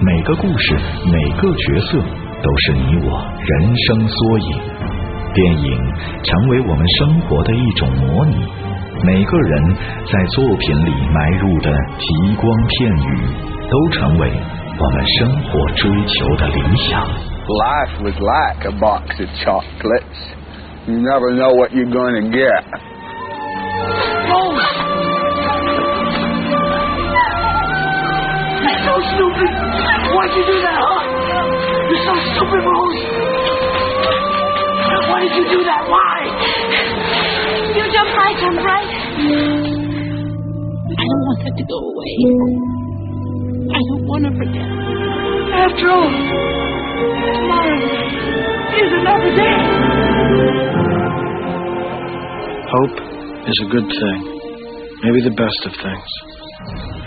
[0.00, 0.80] 每个故事、
[1.12, 2.00] 每个角色
[2.40, 4.56] 都是你我人生缩影。
[5.34, 5.76] 电影
[6.24, 8.48] 成为我们生活的一种模拟，
[9.04, 9.76] 每个人
[10.08, 11.70] 在作品里埋入的
[12.00, 13.28] 极光片语，
[13.68, 14.32] 都成为
[14.79, 17.01] 我们生活追求的理想。
[17.47, 20.19] Life was like a box of chocolates.
[20.87, 22.63] You never know what you're going to get.
[28.65, 29.51] You're so stupid.
[30.15, 31.03] Why'd you do that, huh?
[31.89, 33.01] You're so stupid, Rose.
[35.09, 35.81] Why did you do that?
[35.85, 36.17] Why?
[37.77, 38.85] You jump high, jump high.
[40.85, 42.68] I don't want that to go away.
[43.69, 44.69] I don't want to forget.
[45.55, 46.09] After all,
[47.35, 47.81] tomorrow
[48.75, 49.59] is another day.
[52.65, 52.97] Hope
[53.47, 54.19] is a good thing,
[55.03, 56.11] maybe the best of things,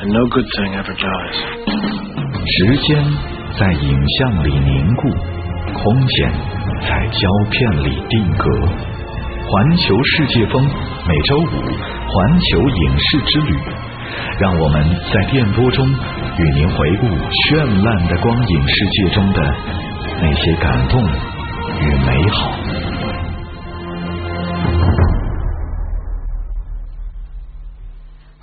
[0.00, 1.38] and no good thing ever dies.
[2.46, 3.04] 时间
[3.58, 5.10] 在影像里凝固，
[5.74, 6.32] 空间
[6.80, 8.48] 在胶片里定格。
[9.50, 10.62] 环球世界风
[11.06, 13.52] 每周五环球影视之旅，
[14.39, 15.85] 让我们在电波中
[16.37, 19.39] 与您回顾绚烂的光影世界中的
[20.21, 21.01] 那些感动
[21.79, 22.62] 与美好。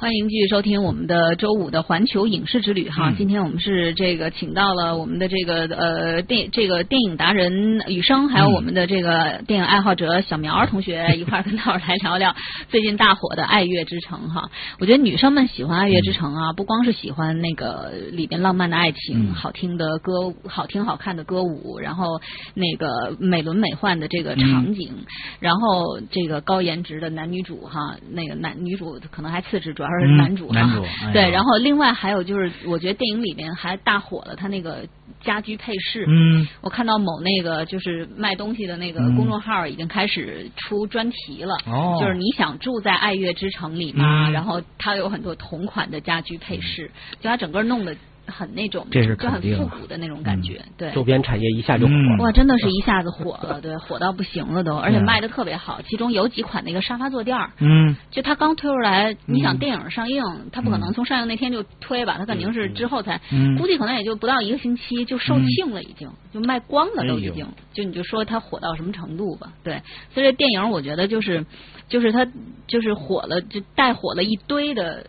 [0.01, 3.11] 欢迎继续收听我们的周五的环球影视之旅哈。
[3.11, 12.35] 嗯今天我们是这个请到了我们的这个呃电这个电影达人雨生，还有我们的这个电影爱好者小苗同学一块儿跟大伙儿来聊聊
[12.71, 14.51] 最近大火的《爱乐之城》哈。
[14.79, 22.07] 我觉得女生们喜欢《爱乐之城》啊，不光是喜欢那个里边浪漫的爱情、嗯好听的歌、好听好看的歌舞，然后
[22.55, 24.95] 那个美轮美奂的这个场景，
[25.41, 30.55] 然后这个高颜值的男女主哈，那个男女主可能还次之，主要是嗯男主哈。
[30.61, 34.87] 男主哎对，然后另外还有就是，我觉得电影里面还大火了，他那个
[35.23, 36.05] 家居配饰。
[36.09, 44.29] 嗯，我看到某那个就是卖东西的那个嗯公众号已经开始出专题了，哦就是你想住在爱乐之城里吗？
[44.29, 47.97] 嗯然后它有很多同款的家居配饰，就它整个弄得
[48.31, 50.91] 很那种，这是就很肯定复古的那种感觉，对。
[50.93, 52.25] 周边产业一下就火嗯了。
[52.25, 55.81] 哇，真的是一下子火了， 对，火到不行了都，而且卖的特别好。
[55.83, 67.51] 其中有几款那个沙发坐垫儿，嗯，就它刚推出来，你想嗯电影上映，它不可能从上映那天就推吧，它肯定是之后才，嗯估计可能也就不到一个星期就售罄了，已经就卖光了，都已经哎。
[67.73, 69.83] 就你就说它火到什么程度吧，对。
[70.15, 71.45] 所以这电影我觉得就是，
[71.89, 72.27] 就是它
[72.67, 75.07] 就是火了，就带火了一堆的。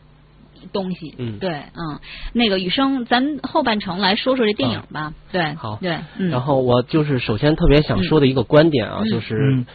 [0.74, 1.40] 东西，嗯。
[1.40, 2.00] 对，嗯，
[2.34, 5.76] 那个雨生，咱后半程来说说这电影吧，对，啊好。
[5.82, 9.10] 对，嗯，然后我就是首先特别想说的一个观点啊，嗯。
[9.10, 9.66] 就是、嗯。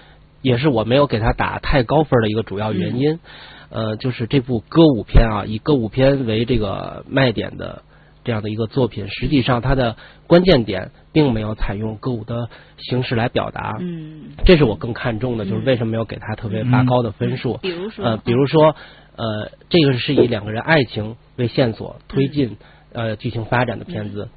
[0.43, 3.19] 也是我没有给他打太高分的一个主要原因，
[3.69, 7.83] 呃，就是这部歌舞片啊，以歌舞片为这个卖点的
[8.23, 9.97] 这样的一个作品，实际上它的
[10.29, 17.59] 关键点并没有采用歌舞的形式来表达，嗯，这是我更看重的，就是为什么没有给他特别拔高的分数。
[17.61, 18.77] 比如说，呃，比如说，
[19.17, 22.57] 呃，这个是以两个人爱情为线索推进、嗯
[22.93, 24.29] 呃剧情发展的片子，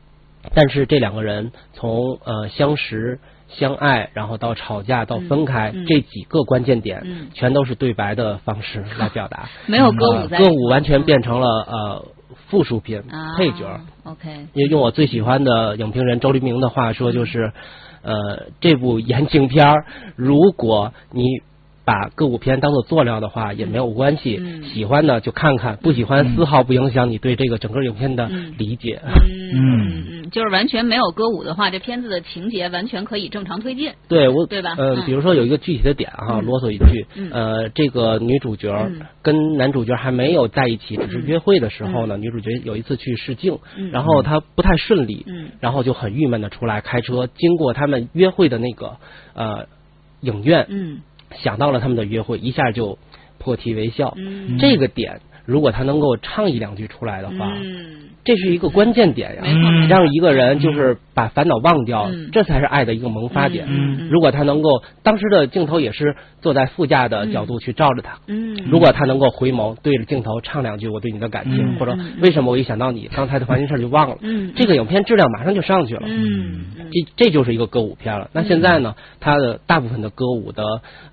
[0.54, 12.06] 但是这两个人从呃相识、相爱，然后到吵架到分开、嗯嗯这几个关键点，嗯全都是对白的方式来表达， 没有歌舞在呃歌舞完全变成了呃
[12.50, 13.80] 附属品、啊配角。
[14.04, 17.54] OK，因为用我最喜欢的影评人周黎明的话说，就是，
[18.02, 19.86] 呃，这部言情片儿，
[20.18, 21.24] 如果你
[21.89, 24.38] 把歌舞片当做佐料的话，也没有关系。
[24.39, 24.63] 嗯。
[24.63, 29.02] 喜欢呢就看看，不喜欢丝毫不影响你对这个整个影片的理解。
[29.04, 29.10] 嗯。
[29.56, 33.91] 嗯嗯，就是完全没有歌舞的话，这片子的情节完全可以正常推进。
[34.08, 34.75] 对我，对吧？
[34.78, 36.45] 呃嗯，比如说有一个具体的点哈，嗯。
[36.45, 39.02] 啰嗦一句嗯，呃，这个女主角嗯。
[39.23, 48.97] 跟男主角还没有在一起，只是约会的时候呢，女主角有一次去试镜嗯，然后她不太顺利嗯，然后就很郁闷的出来开车，经过他们约会的那个
[49.34, 49.65] 呃
[50.21, 50.99] 影院，嗯
[51.38, 52.98] 想到了他们的约会，一下就
[53.38, 54.13] 破涕为笑。
[54.18, 57.95] 嗯这个点，如果他能够唱一两句出来的话，嗯。
[58.25, 59.43] 这是一个关键点呀
[59.88, 63.65] 让一个人就是把烦恼忘掉嗯，这才是爱的一个萌发点。
[63.67, 64.09] 嗯嗯。
[64.09, 74.52] 如果他能够，当时的镜头也是坐在副驾的角度去照着他，嗯，如果他能够回眸对着镜头唱两句我对你的感情，或者为什么我一想到你刚才的烦心事儿就忘了，嗯。
[74.56, 76.04] 这个影片质量马上就上去了。
[76.06, 78.29] 嗯这这就是一个歌舞片了。
[78.33, 80.63] 那现在呢，它的大部分的歌舞的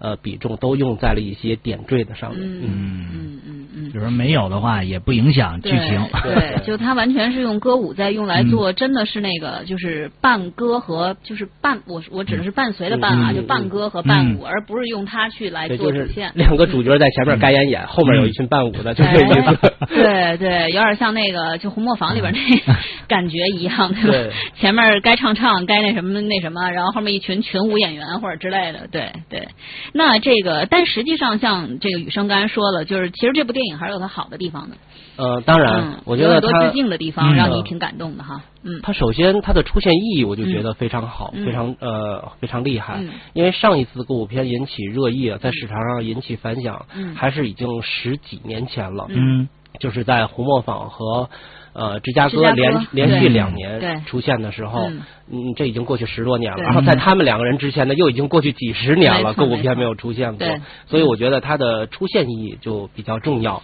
[0.00, 2.42] 呃比重都用在了一些点缀的上面。
[2.42, 2.62] 嗯。
[2.64, 3.40] 嗯。
[3.46, 6.04] 嗯嗯，比如说没没有的话也不影响剧情。
[6.22, 16.32] 对， 就它完全是用歌舞在用来做，真的是那个就是伴歌和就是伴我我指的是伴随的伴啊，就伴歌和伴舞，而不是用它去来做主线。
[16.34, 19.58] 两个主角在前面该演演，后面有一群伴舞的，就这意思。
[19.88, 22.74] 对对，有点像那个就《红磨坊》里边那
[23.06, 24.34] 感觉一样，对吧？
[24.56, 29.48] 前面该唱唱，该那什么那什么，然后后面一群群舞演员或者之类的，对对。
[29.92, 34.76] 那这个，但实际上像这个雨生刚才说了，就是其实这部电影还是有它好的地方呢。
[35.16, 38.42] 呃，当然，我觉得多致敬的地方让你挺感动的哈。
[38.62, 43.00] 嗯，它首先它的出现意义，我就觉得非常好，非常呃非常厉害。
[43.34, 49.06] 因为上一次歌舞片引起热议，在市场上引起反响，还是已经十几年前了。
[49.10, 49.48] 嗯，
[49.78, 51.30] 就是在红磨坊和
[51.72, 54.90] 呃芝加哥连连续两年出现的时候，
[55.30, 56.58] 嗯，这已经过去十多年了。
[56.62, 60.46] 然后在他们两个人之前呢，又已经过去几十年了，歌舞片没有出现过，
[60.86, 63.62] 所以我觉得它的出现意义就比较重要。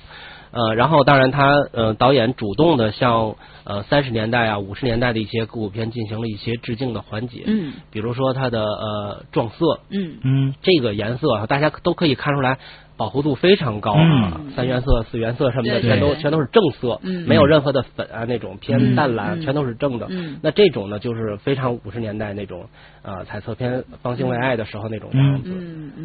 [0.53, 3.34] 呃，然后当然他呃导演主动的向
[3.64, 12.59] 呃三十年代啊五十年代的一些歌舞片进行了一些致敬的环节，嗯，比如说他的呃撞色，嗯嗯，这个颜色啊大家都可以看出来。
[12.97, 20.09] 饱和度非常高啊，三原色、四原色什么的，全都全都是正色，没有任何的粉啊那种偏淡蓝，全都是正的。
[20.43, 22.66] 那这种呢，就是非常五十年代那种
[23.03, 25.51] 呃彩色片方兴未艾的时候那种样子。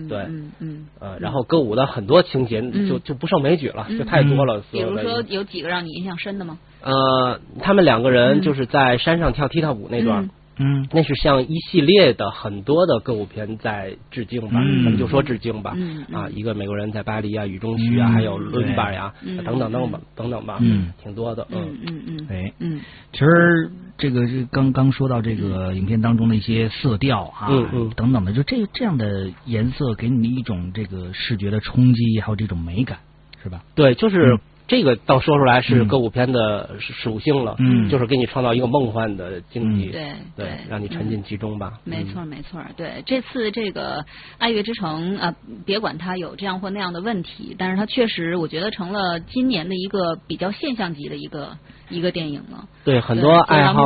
[0.09, 0.17] 对，
[0.59, 4.63] 嗯呃，然后歌舞的很多情节就就不胜枚举了，就太多了。
[4.71, 6.57] 比如说有几个让你印象深的吗？
[6.81, 10.29] 呃，他们两个人就是在山上跳踢踏舞那段。
[10.59, 15.73] 嗯，那是向一系列的很多的歌舞片在致敬吧，咱们就说致敬吧。
[15.75, 19.13] 嗯啊，一个美国人在巴黎啊，雨中区啊，还有伦巴呀，
[19.45, 21.47] 等等等等等等吧，嗯，挺多的。
[21.51, 22.27] 嗯嗯嗯。
[22.29, 22.81] 哎，嗯，
[23.13, 27.49] 其实这个是刚刚说到这个影片当中的一些色调啊，
[27.95, 32.97] 等等的，就这这样的颜色给你一种这个视觉的冲击，还有这种美感，
[33.43, 33.63] 是吧？
[33.75, 34.39] 对，就是。
[34.67, 41.79] 这个倒说出来是歌舞片的属性了，嗯，就是给你创造一个梦幻的境地，对对，让你沉浸其中吧。
[41.85, 44.01] 没错没错，对，这次这个
[44.37, 51.57] 《爱乐之城》啊，别管它有这样或那样的问题，但是它确实我觉得成了今年的一个比较现象级的一个。
[51.89, 53.81] 一个电影了，对很多爱好，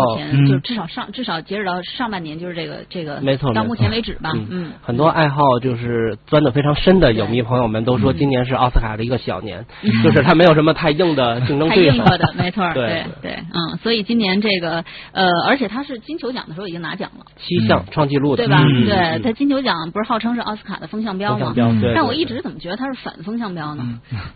[0.47, 9.65] 就至少上至少截止到上半年就是这个这个，没错，到目前为止吧，嗯，很多爱好就是钻的非常深的影迷朋友们都说今年是奥斯卡的一个小年，
[10.03, 12.03] 就是他没有什么太硬的 竞争对手。
[12.05, 18.63] 的，没错， 对对，嗯，所以今年这个呃，而且他是金球奖的时候已经拿奖了，七项创纪录的，对吧？
[18.63, 21.53] 对他金球奖不是号称是奥斯卡的风向标吗？
[21.95, 23.83] 但我一直怎么觉得他是反风向标呢？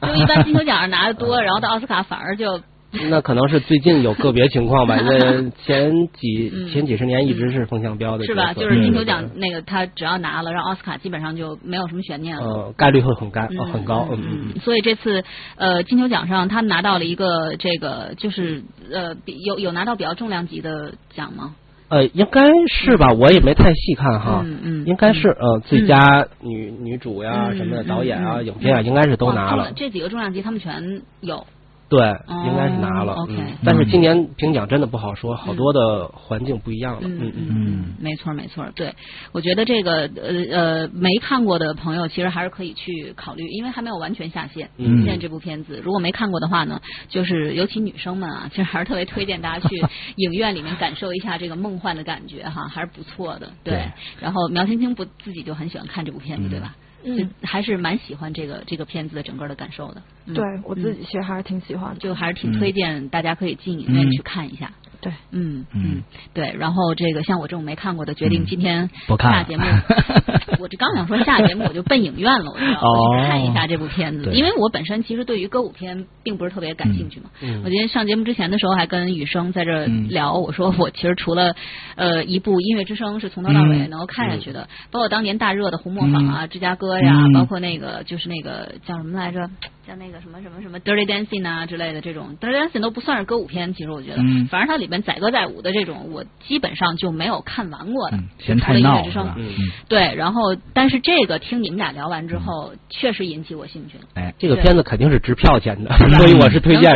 [0.01, 2.61] 就一般金球奖上拿的多， 然后到奥斯卡反而就。
[3.09, 8.53] 那可能是最近有个别情况吧，因为 前几前几十年一直是风向标的，是吧？
[8.53, 13.41] 就是金球奖那个他只要拿了，让奥斯卡基本上就没有什么悬念了，呃，概率会很高
[13.71, 14.59] 很高，嗯嗯。
[14.61, 15.23] 所以这次
[15.57, 19.15] 呃金球奖上他拿到了一个这个就是呃
[19.45, 21.55] 有有拿到比较重量级的奖吗？
[21.87, 31.45] 呃，应该是吧，我也没太细看哈，嗯嗯，应该是呃最佳女女主呀什么的导演啊影片啊应该是都拿了，这几个重量级他们全有。
[31.87, 33.13] 对，应该是拿了。
[33.13, 33.33] OK，
[33.63, 37.01] 但是今年评奖真的不好说，好多的环境不一样了。
[37.03, 38.65] 嗯嗯嗯，没错没错。
[38.75, 38.95] 对，
[39.31, 44.69] 我觉得这个呃呃没看过的朋友其实还是可以去考虑，因为还没有完全下线。
[44.77, 45.03] 嗯。
[45.03, 49.75] 现在这部片子，如果没看过的话呢，就是尤其女生们啊，其实还是特别推荐大家去
[50.17, 53.51] 影院里面感受一下这个梦幻的感觉哈，还是不错的。
[53.63, 53.91] 对。
[54.19, 56.75] 然后苗青青不自己就很喜欢看这部片子，对吧？
[57.05, 60.01] 嗯，还是蛮喜欢这个这个片子的整个的感受的。
[60.33, 64.71] 对我自己其实还是挺喜欢的，就还是挺推荐大家可以进影院去看一下。
[65.05, 66.01] 对，嗯嗯，
[66.33, 66.55] 对。
[66.57, 68.89] 然后这个像我这种没看过的，决定今天
[69.19, 69.63] 下节目。
[70.59, 74.33] 我这刚想说下节目，我就奔影院了，我就要去看一下这部片子。
[74.33, 77.29] 因为我本身其实对于歌舞片并不是特别感兴趣嘛。
[77.63, 81.55] 我今天上节目之前的时候还跟雨生在这聊，我说我其实除了
[81.95, 89.47] 呃一部音乐之声是从头到尾能够看下去的，包括当年大热的红磨坊啊、芝加哥呀，包括那个就是那个叫什么来着？
[89.85, 98.17] 像那个什么什么什么 Dirty Dancing 啊之类的这种 Dirty Dancing 都不算是歌舞片，其实我觉得，嗯反正它里面载歌载舞的这种，我基本上就没有看完过的。
[98.39, 99.19] 先太闹是
[99.87, 104.05] 对，然后但是这个听你们俩聊完之后，确实引起我兴趣了。
[104.15, 106.93] 哎，这个片子肯定是值票钱的， 所以我是推荐。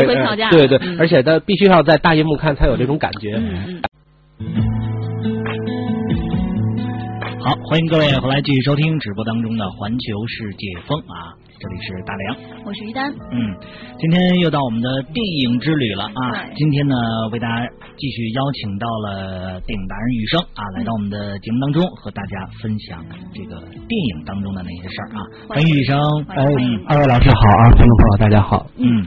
[0.50, 3.36] 对对，而且它必须要在大银幕看才有这种感觉。
[3.38, 3.82] 嗯
[7.42, 11.32] 好，欢迎各位回来继续收听直播当中的环球世界风啊。
[11.60, 13.12] 这里是大梁，我是于丹。
[13.12, 13.38] 嗯，
[14.00, 16.48] 今天又到我们的电影之旅了啊！
[16.56, 16.96] 今天呢，
[17.34, 23.04] 为大家继续邀请到了电影达人雨生啊，来到我们的节目当中，和大家分享
[23.34, 25.20] 这个电影当中的那些事儿啊。
[25.50, 26.00] 欢迎雨生，
[26.30, 26.38] 哎，
[26.88, 28.66] 二位老师好啊，听众朋友大家好。
[28.78, 29.06] 嗯，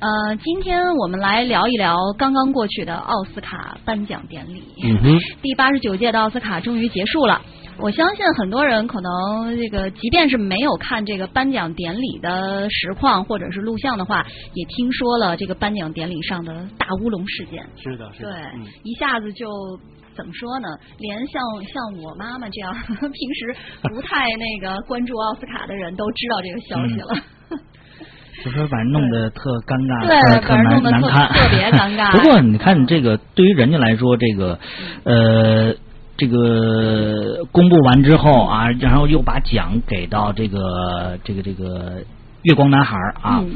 [0.00, 4.62] 呃，今天我们来聊一聊刚刚过去的奥斯卡颁奖典礼。
[4.82, 7.40] 嗯哼，第八十九届的奥斯卡终于结束了。
[7.78, 17.64] 我相信很多人可能这个，即便是没有看这个颁奖典礼的实况或者是录像的话，也听说了这个颁奖典礼上的大乌龙事件。
[17.76, 19.48] 是的，是对的，嗯，一下子就
[20.16, 20.68] 怎么说呢？
[20.98, 21.42] 连像
[21.72, 27.24] 像我妈妈这样平时不太那个关注奥斯卡的人都知道这个消息了。
[28.42, 32.10] 就说把人弄得特尴尬，对特难难看，特特别尴尬。
[32.16, 34.58] 不过你看这个，对于人家来说，这个
[35.04, 35.74] 呃。
[36.16, 42.04] 这个公布完之后啊，然后又把奖给到这个这个这个
[42.42, 43.54] 月光男孩啊，嗯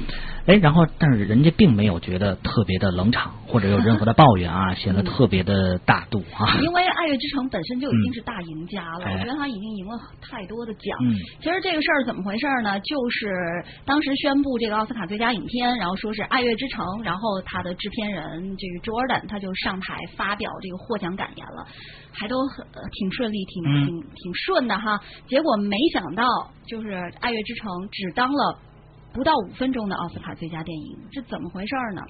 [0.49, 6.57] 哎，然后但是人家并没有觉得特别的冷场或者有任何的抱怨啊， 显得特别的大度啊。
[6.63, 9.93] 因为《爱乐之城》本身就已经是大赢家了，嗯我觉得他已经赢了
[10.23, 10.97] 太多的奖。
[11.05, 12.81] 嗯其实这个事儿怎么回事呢？
[12.81, 13.29] 就是
[13.85, 21.67] 当时宣布这个奥斯卡最佳影片，然后说是《爱乐之城》，然后他的制片人这个 Jordan 他就上台发表这个获奖感言了，
[22.13, 24.99] 还都很、呃挺顺利，挺嗯挺挺顺的哈。
[25.27, 26.25] 结果没想到，
[26.67, 26.89] 就是
[27.21, 28.59] 《爱乐之城》只当了
[29.13, 32.03] 不到五分钟的奥斯卡最佳电影，这怎么回事呢？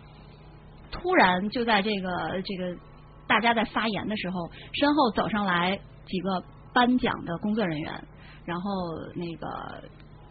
[0.91, 2.77] 突然就在这个这个
[3.27, 6.43] 大家在发言的时候，身后走上来几个
[6.73, 7.93] 颁奖的工作人员，
[8.45, 8.71] 然后
[9.15, 9.83] 那个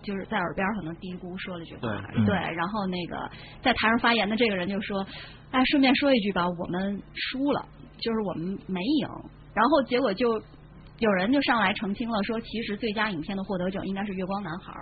[0.01, 1.89] 就是在耳边可能嘀咕说了句话，
[2.25, 3.29] 对然后那个
[3.61, 5.05] 在台上发言的这个人就说
[5.51, 7.65] ：“哎，顺便说一句吧，我们输了，
[7.99, 9.07] 就是我们没赢。”
[9.53, 10.41] 然后结果就
[10.99, 14.73] 有人就上来澄清了，说其实最佳影片的获得者应该是《月光男孩》。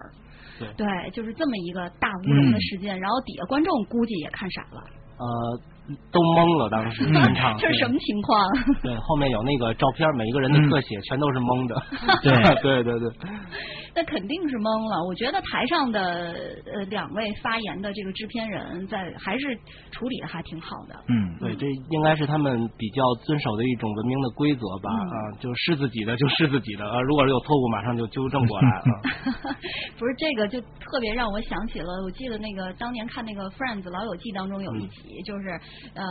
[0.60, 4.82] 对对，就是这么一个大乌龙的嗯事件，然后底下观众估计也看傻了，
[5.18, 5.26] 呃，
[6.12, 7.56] 都懵了，当时全场。
[7.60, 8.50] 这是什么情况？
[8.84, 11.76] 对，后面有那个照片，每一个人的特写全都是懵的。
[12.22, 13.10] 对对对 对，
[13.96, 15.08] 那肯定是懵了。
[15.08, 16.02] 我觉得台上的
[16.66, 19.58] 呃两位发言的这个制片人在还是
[19.90, 20.96] 处理的还挺好的。
[21.08, 24.92] 嗯，对，这应该是他们比较遵守的一种文明的规则吧？
[24.92, 29.56] 嗯啊，就是自己的就是自己的，啊，如果有错误，马上就纠正过来了。
[29.98, 35.50] 不是这个就特别让我想起了，我记得那个当年看那个《Friends》老友记当中有一集，就是
[35.96, 36.04] 呃。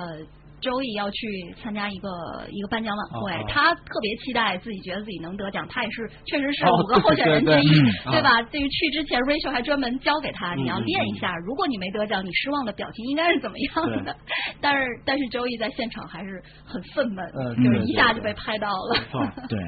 [0.64, 2.08] 周易要去参加一个
[2.50, 7.68] 一个颁奖晚会，他特别期待自己觉得自己能得奖，他也是确实是哦五个候选人之一，
[8.10, 8.40] 对吧？
[8.50, 14.16] 这个去之前，Rachel 还专门教给他，嗯你要练一下，如果你没得奖，你失望的表情应该是怎么样的？
[14.60, 19.04] 但是但是周易在现场还是很愤懑，嗯就是对对对一下就被拍到了。
[19.48, 19.58] 对，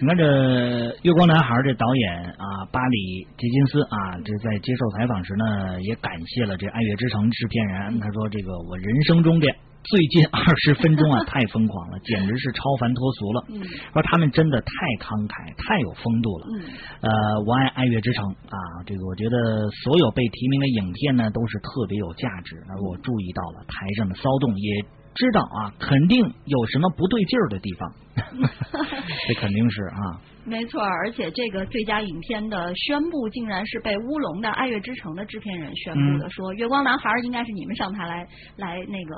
[0.00, 0.24] 你看这
[1.02, 8.00] 《月光男孩》这导演啊，巴里杰金斯啊，这在接受采访时呢，也感谢了这《爱乐之城》制片人。
[8.00, 9.46] 他说：“这个我人生中这
[9.84, 13.44] 最近 二十分钟啊， 太疯狂了，简直是超凡脱俗了。
[13.48, 13.60] 嗯
[13.92, 16.46] 说他们真的太慷慨，太有风度了。
[16.52, 16.62] 嗯
[17.00, 18.56] 呃，我爱爱乐之城啊，
[18.86, 19.36] 这个我觉得
[19.84, 22.56] 所有被提名的影片呢都是特别有价值。
[22.68, 24.82] 而我注意到了台上的骚动，也
[25.14, 27.92] 知道啊，肯定有什么不对劲儿的地方。
[29.28, 38.26] 这肯定是啊，没错，而且这个最佳影片的宣布竟然是被乌龙的《爱乐之城》的制片人宣布的，嗯说《月光男孩》应该是你们上台来
[38.56, 39.16] 来那个。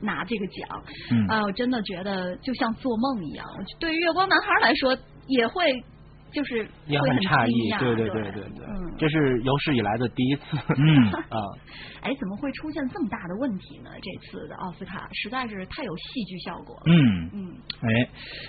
[0.00, 0.82] 拿这个奖，
[1.12, 3.46] 嗯啊，我真的觉得就像做梦一样。
[3.78, 4.96] 对于月光男孩来说，
[5.26, 5.72] 也会
[6.32, 8.66] 就是也很很诧异，对对对对对
[8.98, 10.42] 这是有史以来的第一次。
[10.76, 11.38] 嗯 啊，
[12.02, 13.90] 哎，怎么会出现这么大的问题呢？
[14.00, 16.82] 这次的奥斯卡实在是太有戏剧效果了。
[16.86, 16.94] 嗯
[17.32, 17.88] 嗯，哎，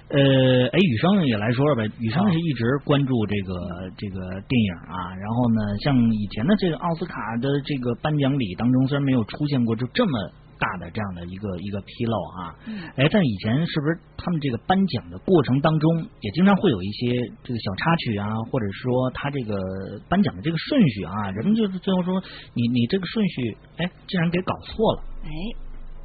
[0.10, 1.90] 呃，哎，雨生也来说说呗。
[2.00, 3.54] 雨生是一直关注这个
[3.98, 10.32] 这个电影啊，然后呢，像以前的这个奥斯卡的这个颁奖礼当中，虽然没有出现过就这么
[10.62, 19.58] 大的这样的一个一个纰漏啊，嗯哎，但以前是不是他们这个颁奖的过程当中，也经常会有一些这个小插曲啊，或者说他这个
[20.06, 22.22] 颁奖的这个顺序啊，人们就是最后说
[22.54, 25.30] 你你这个顺序，哎，竟然给搞错了，哎，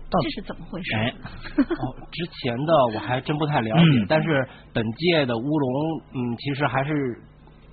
[0.09, 0.96] 到这是怎么回事？
[0.96, 1.12] 哎，
[1.61, 7.20] 哦，之前的我还真不太了解，嗯但是本届的乌龙，嗯，其实还是。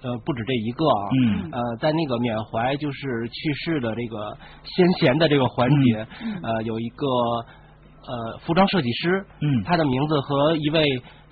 [0.03, 10.83] 呃，不止这一个啊，嗯呃，在那个缅怀就是去世的这个先贤的这个环节，嗯呃，有一个呃服装设计师，嗯他的名字和一位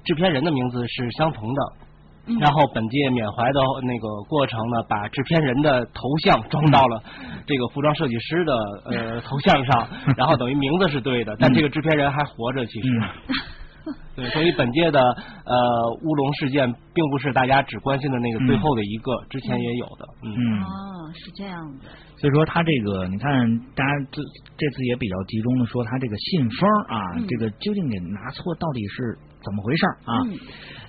[0.06, 1.62] 制片人的名字是相同的，
[2.28, 7.04] 嗯然后本届缅怀的那个过程呢，把制片人的头像装到了
[7.46, 8.54] 这个服装设计师的
[8.86, 12.88] 呃头像上， 然后等于名字是对的，但这个制片人还活着，其实。
[14.16, 15.56] 对，所以本届的呃
[16.04, 20.08] 乌龙事件，并不是大家只关心的那个最后的一个，之前也有的。
[20.24, 21.86] 嗯，哦，是这样的。
[22.18, 24.22] 所以说他这个，你看，大家这
[24.58, 30.14] 这次也比较集中的说他这个信封啊，嗯这个究竟给拿错，到底是怎么回事啊？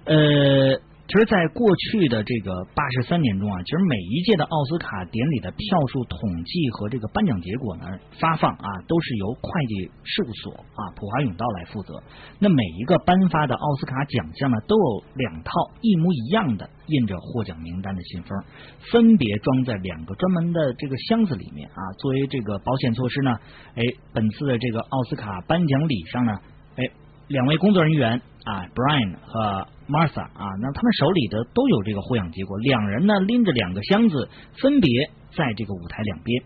[0.06, 0.80] 嗯呃。
[1.12, 7.84] 其实，在过去的这个八十三年中啊，其实每一届的奥斯卡典礼的票数统计和这个颁奖结果呢
[8.18, 12.02] 发放啊，都是由会计事务所啊普华永道来负责。
[12.38, 15.52] 那每一个颁发的奥斯卡奖项呢，都有两套
[15.82, 18.42] 一模一样的印着获奖名单的信封，
[18.90, 21.92] 分别装在两个专门的这个箱子里面啊。
[21.98, 23.36] 作为这个保险措施呢，
[23.74, 23.82] 哎，
[24.14, 26.32] 本次的这个奥斯卡颁奖礼上呢，
[26.76, 26.88] 哎，
[27.28, 34.28] 两位工作人员啊，Brian 和 Martha 啊，那他们手里的都有这个获奖结果，两人呢拎着两个箱子，
[34.60, 34.90] 分别
[35.36, 36.42] 在这个舞台两边，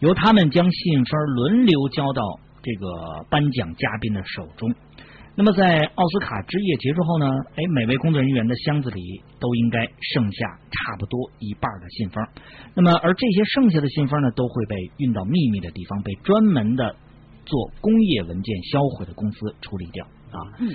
[0.00, 2.22] 由他们将信封轮流交到
[2.62, 4.72] 这个颁奖嘉宾的手中。
[5.36, 9.78] 那么在奥斯卡之夜结束后呢，哎，每位工作人员的箱子里都应该
[10.14, 12.22] 剩下差不多一半的信封。
[12.74, 16.94] 那么而这些剩下的信封呢，都会被运到秘密的地方，被专门的
[17.46, 20.38] 做工业文件销毁的公司处理掉啊。
[20.58, 20.68] 嗯。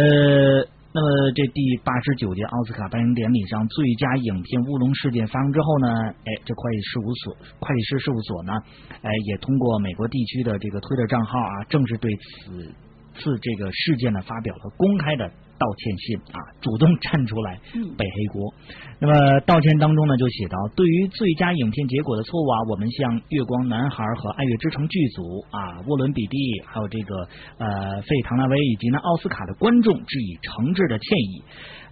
[0.00, 0.68] 呃。
[0.96, 5.88] 那么，这第八十九届奥斯卡颁奖典礼上，最佳影片乌龙事件发生之后呢，
[6.24, 8.54] 哎，这会计事务所会计师事务所呢，
[9.02, 12.74] 哎，也通过美国地区的这个推特账号啊，正式对此
[13.16, 18.54] 次这个事件呢发表了公开的道歉信啊，主动站出来背黑锅。
[19.00, 26.36] 那么道歉当中呢，就写到，对于最佳影片结果的错误啊，我们向《月光男孩》和《爱乐之城》剧组啊，沃伦比蒂，
[26.66, 31.42] 还有这个呃费唐纳威以及呢奥斯卡的观众致以诚挚的歉意。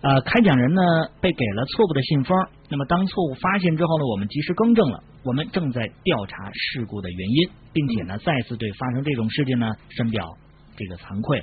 [0.05, 0.83] 呃，开奖人呢
[1.23, 2.37] 被给了错误的信封，
[2.69, 10.29] 那么当错误发现之后呢，我们及时更正了，我们正在调查事故的原因，并且呢再次对发生这种事件呢深表
[10.77, 11.39] 这个惭愧。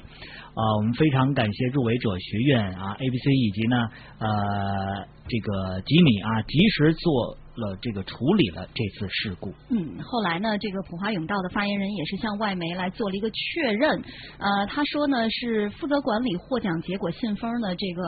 [0.54, 3.88] 啊、我们非常感谢入围者学院啊，ABC 以及呢
[4.20, 9.54] 呃这个吉米啊，及时做了这个处理了这次事故。
[9.70, 14.02] 嗯，后来呢，这个普华永道的发言人也是向外媒来做了一个确认。
[14.38, 18.04] 呃，他说呢，是负责管理获奖结果信封的这个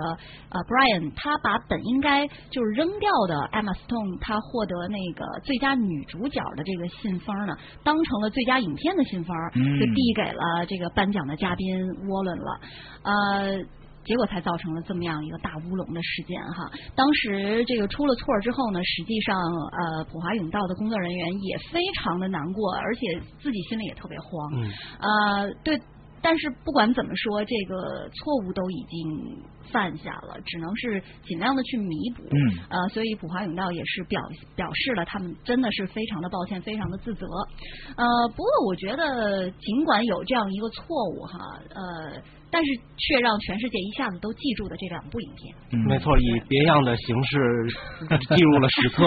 [0.50, 11.68] 呃 Brian，他把本应该就是扔掉的 Emma Stone 他获得那个最佳女主角的这个信封呢，当成了最佳影片的信封，嗯就递给了这个颁奖的嘉宾
[12.08, 12.60] 沃伦了。
[13.04, 13.66] 呃。
[14.06, 16.70] 结果才造成了这么样一个大乌龙的事件哈。
[16.96, 23.02] 当时这个出了错之后呢，实际上呃普华永道的工作人员也非常的难过，而且
[23.42, 24.52] 自己心里也特别慌。
[24.56, 25.80] 嗯呃，对。
[26.26, 29.44] 但是不管怎么说，这个错误都已经
[29.74, 32.24] 犯下了，只能是尽量的去弥补。
[32.24, 32.40] 嗯
[32.70, 34.22] 呃，所以普华永道也是表
[34.56, 37.28] 表示了他们真的是非常的抱歉，非常的自责。
[37.98, 38.06] 呃，
[38.38, 42.22] 不过我觉得尽管有这样一个错误哈，呃，
[42.54, 45.82] 但是却让全世界一下子都记住的这两部影片。
[45.88, 47.38] 没错，以别样的形式
[48.38, 49.04] 记入了史册。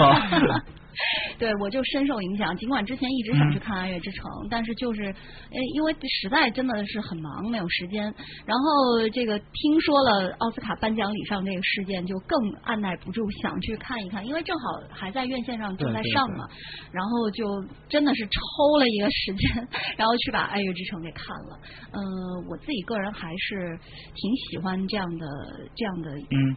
[1.37, 2.57] 对，我就深受影响。
[2.57, 8.01] 尽管之前一直想去看《爱乐之城》，但是就是，呃，因为实在真的是很忙，没有时间。
[8.47, 12.33] 然后这个听说了奥斯卡颁奖礼上这个事件，就更
[12.63, 16.47] 按耐不住想去看一看，因为正好还在院线上正在上嘛。
[16.91, 17.45] 然后就
[17.87, 19.67] 真的是抽了一个时间，
[19.97, 21.59] 然后去把《爱乐之城》给看了。
[21.93, 22.01] 嗯、
[22.49, 23.79] 我自己个人还是
[24.15, 25.27] 挺喜欢这样的
[25.75, 26.55] 这样的嗯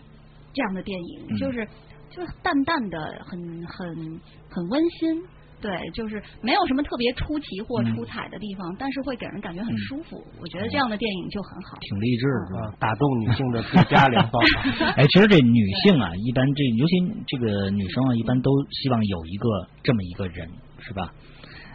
[0.52, 1.66] 这样的电影，嗯就是
[2.10, 5.22] 就是淡淡的，很很很温馨。
[5.62, 10.16] 对，就是没有什么特别出奇或出彩的地方，但是会给人感觉很舒服。
[10.40, 11.76] 我觉得这样的电影就很好。
[11.82, 12.74] 挺励志是吧？
[12.80, 14.40] 打动女性的最佳良方。
[14.96, 21.12] 哎，其实这女性啊，一般这尤其这个女生啊，一般都希望有一个这么一个人，是吧？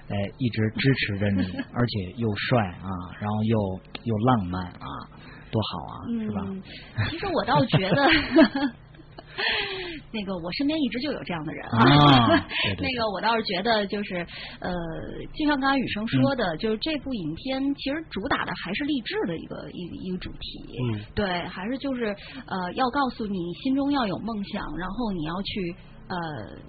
[0.07, 1.41] 哎，一直支持着你，
[1.73, 2.89] 而且又帅啊，
[3.19, 4.87] 然后又又浪漫啊，
[5.51, 6.41] 多好啊，是吧？
[6.45, 6.61] 嗯，
[7.09, 8.05] 其实我倒觉得。
[10.13, 11.83] 那个，我身边一直就有这样的人啊
[12.63, 14.15] 对对对那个，我倒是觉得，就是
[14.61, 14.71] 呃，
[15.33, 20.79] 就像刚才雨生说嗯的，就是这部影片其实主打的还是励志的一个一个一个主题。
[20.93, 22.05] 嗯对，还是就是
[22.45, 25.75] 呃，要告诉你心中要有梦想，然后你要去。
[26.07, 26.15] 呃，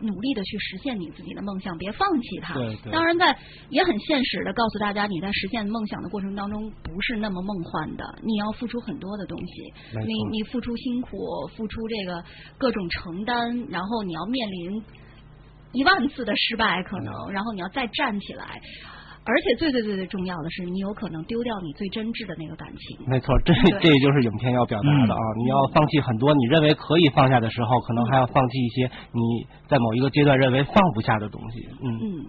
[0.01, 2.55] 努力的去实现你自己的梦想，别放弃它。
[2.55, 3.37] 对对当然在
[3.69, 9.73] 也很现实的告诉大家，你在实现梦想的过程当中不是那么梦幻的，你要付出很多的东西。
[10.07, 11.19] 你你付出辛苦，
[11.55, 12.25] 付出这个
[12.57, 14.83] 各种承担，然后你要面临
[15.73, 18.61] 一万次的失败，可能，然后你要再站起来。
[19.27, 22.97] 而且最最最最重要的是，你有可能丢掉你最真挚的那个感情。
[23.11, 25.21] 没错，这对 这就是影片要表达的啊！
[25.43, 29.21] 你要放弃很多你认为可以放下的时候，可能还要放弃一些你
[29.69, 31.67] 在某一个阶段认为放不下的东西。
[31.83, 32.27] 嗯，嗯，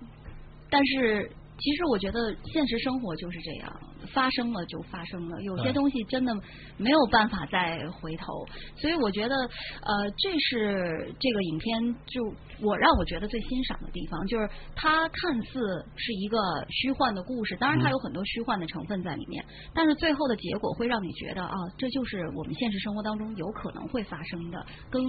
[0.71, 1.29] 但是
[1.59, 3.79] 其实我觉得现实生活就是这样，
[4.13, 6.33] 发生了就发生了，有些东西真的
[6.77, 8.45] 没有办法再回头。
[8.75, 12.23] 所以我觉得，呃，这是这个影片就
[12.61, 16.37] 我让我觉得最欣赏的地方，就是它看似是一个
[16.69, 19.43] 虚幻的故事，当然它有很多虚幻的成分在里面，
[19.73, 25.01] 但是最后的结果会让你觉得啊，这就是我们现实生活当中有可能会发生的，跟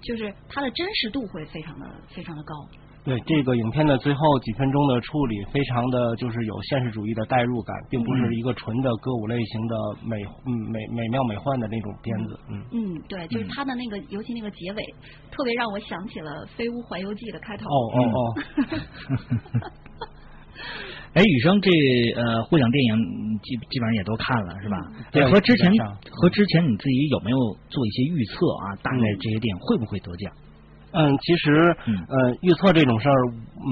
[0.00, 2.54] 就是它的真实度会非常的非常的高。
[3.08, 12.62] 对这个影片的最后几分钟的处理，非常的就是有现实主义的代入感，并不是一个纯的歌舞类型的美嗯美美妙美幻的那种片子，嗯。
[12.70, 14.82] 嗯，对，就是它的那个，尤其那个结尾，
[15.30, 17.64] 特别让我想起了《飞屋环游记》的开头。
[17.64, 18.18] 哦哦哦，
[21.14, 21.70] 哎，雨生这
[22.20, 24.76] 呃获奖电影嗯基基本上也都看了是吧？
[25.10, 25.72] 对和之前
[26.12, 27.38] 和之前你自己有没有
[27.70, 28.34] 做一些预测
[28.68, 28.76] 啊？
[28.82, 30.30] 大概这些电影会不会得奖？
[30.30, 30.47] 嗯，
[31.18, 33.68] 其实嗯预测这种事儿，嗯，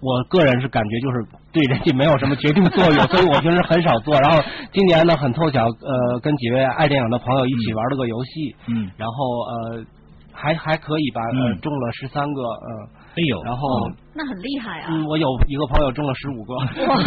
[0.00, 4.18] 我个人是感觉就是对人家没有什么决定作用，所以我平时很少做。
[4.20, 9.14] 然后今年呢，很凑巧，呃，跟几位爱电影的朋友一起玩了个游戏，嗯，然后
[9.48, 9.84] 呃
[10.32, 12.68] 还还可以吧，呃嗯中了十三个，呃，
[13.16, 13.90] 哎呦，然后。
[14.16, 14.86] 那很厉害啊！
[14.90, 16.54] 嗯，我有一个朋友中了十五个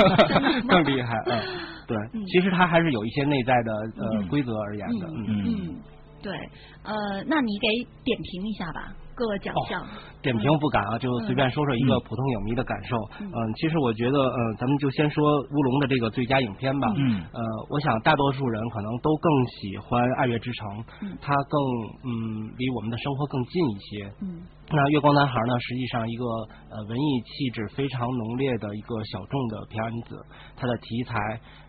[0.67, 1.13] 更厉害。
[1.27, 1.39] 嗯，
[1.87, 5.07] 对，其实它还是有一些内在的呃嗯规则而言的。
[5.07, 5.75] 嗯嗯，
[6.21, 6.33] 对，
[6.83, 6.93] 呃，
[7.27, 7.67] 那你给
[8.03, 9.81] 点评一下吧，各个奖项。
[10.21, 12.97] 点评不敢啊，就随便说说一个普通影迷的感受。
[13.21, 16.87] 嗯，其实我觉得，呃，咱们就先说乌龙的这个最佳影片吧。
[16.97, 20.67] 嗯呃，我想大多数人可能都更喜欢《爱乐之城》，
[21.21, 21.59] 它更
[22.05, 24.11] 嗯离我们的生活更近一些。
[24.21, 24.41] 嗯。
[24.69, 26.25] 那《月光男孩》呢，实际上一个
[26.67, 30.19] 呃文艺气质非常浓烈的一个小众的片子，
[30.59, 31.15] 它的题材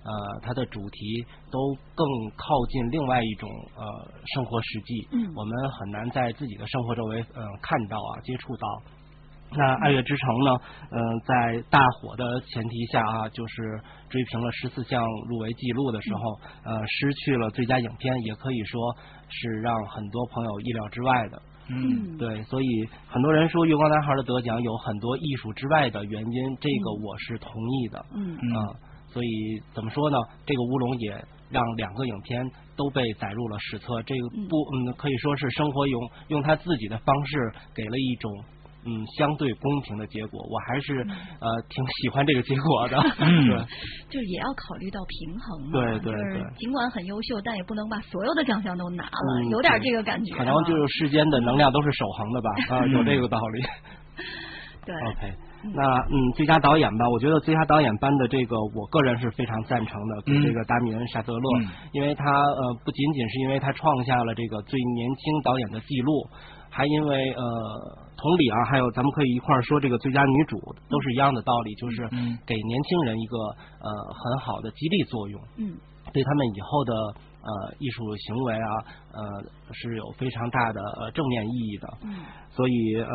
[0.03, 0.11] 呃
[0.43, 0.99] 它的主题
[1.47, 2.03] 都更
[2.35, 3.83] 靠近另外一种呃
[4.35, 8.67] 生活实际，嗯我们很难在自己的生活周围呃看到啊接触到。
[9.51, 10.61] 那《爱乐之城》呢？
[10.91, 13.81] 嗯、在大火的前提下啊，就是
[14.11, 16.21] 追平了十四项入围记录的时候，
[16.65, 18.95] 呃，失去了最佳影片，也可以说
[19.31, 21.41] 是让很多朋友意料之外的。
[21.71, 22.67] 嗯，对，所以
[23.07, 28.05] 很多人说《月光男孩》的得奖有很多艺术之外的原因，这个我是同意的。
[28.15, 28.57] 嗯啊、
[29.13, 29.29] 所以
[29.75, 30.17] 怎么说呢？
[30.47, 31.13] 这个乌龙也
[31.51, 32.45] 让两个影片
[32.77, 34.03] 都被载入了史册。
[34.03, 38.33] 这个不，嗯，可以说是生活用用他自己的方式给了一种。
[38.89, 40.97] 嗯，相对公平的结果，我还是、
[41.41, 42.97] 呃挺喜欢这个结果的。
[43.21, 43.59] 嗯对，
[44.09, 45.73] 就是也要考虑到平衡嘛。
[45.73, 50.39] 对对就是对尽管很优秀，但也不能把所有的奖项都拿了，嗯有点这个感觉啊。
[50.39, 53.63] 可能就是世间的能量都是守恒的吧，啊，有 这个道理。
[54.87, 54.95] 对。
[54.95, 55.33] OK，
[55.75, 66.13] 那嗯，最佳导演吧，我觉得最佳导演颁的这个，我个人是非常赞成的，给嗯这个达米恩·沙泽勒，嗯因为他呃不仅仅是因为他创下了这个最年轻导演的记录，
[66.71, 67.43] 还因为呃
[68.17, 70.57] 同理啊，还有咱们可以一块儿说这个最佳女主，
[70.89, 73.37] 都是一样的道理，就是嗯给年轻人一个
[73.83, 75.41] 呃很好的激励作用。
[75.59, 75.75] 嗯
[76.11, 78.71] 对他们以后的呃艺术行为啊，
[79.13, 79.21] 呃
[79.75, 81.89] 是有非常大的呃正面意义的。
[82.05, 82.15] 嗯
[82.51, 83.09] 所以呃，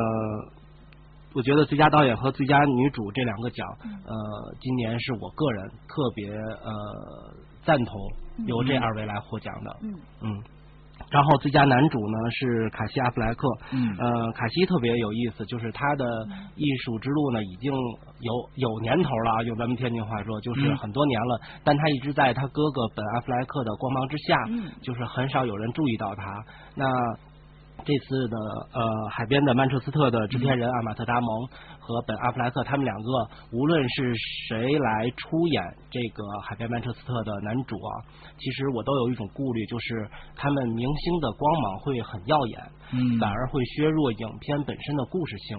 [1.34, 3.68] 我觉得最佳导演和最佳女主这两个奖，
[4.06, 4.14] 呃，
[4.60, 8.00] 今年是我个人特别呃赞同
[8.46, 9.78] 由这二位来获奖的。
[9.82, 10.44] 嗯嗯。
[11.10, 16.06] 然后最佳男主呢是卡西·阿弗莱克，嗯呃，卡西特别有意思，就是他的
[16.56, 26.24] 艺术之路呢已经有有年头了啊，用咱们天津话说，就是嗯很多年了，但他一直在他哥哥本·阿弗莱克的光芒之下，嗯就是很少有人注意到他。
[26.76, 26.86] 那
[27.86, 28.38] 这次的
[28.74, 31.48] 呃海边的曼彻斯特的制片人阿马特·达蒙
[31.80, 33.10] 和本·阿弗莱克，他们两个
[33.52, 34.14] 无论是
[34.48, 37.92] 谁来出演这个海边曼彻斯特的男主啊，
[38.40, 42.62] 其实我都有一种顾虑，就是他们明星的光芒会很耀眼，
[42.94, 45.58] 嗯反而会削弱影片本身的故事性。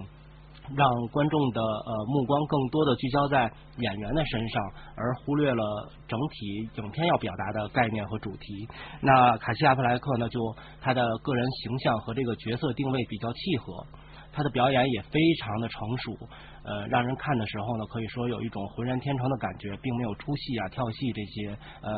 [0.74, 4.62] 让观众的呃目光更多的聚焦在演员的身上，
[4.96, 5.62] 而忽略了
[6.08, 8.68] 整体影片要表达的概念和主题。
[9.00, 10.40] 那卡西·阿弗莱克呢，就
[10.80, 13.86] 他的个人形象和这个角色定位比较契合，
[14.32, 16.28] 他的表演也非常的成熟，
[16.64, 21.92] 呃，让人看的时候呢，可以说有一种浑然天成的感觉，并没有出戏啊、跳戏这些呃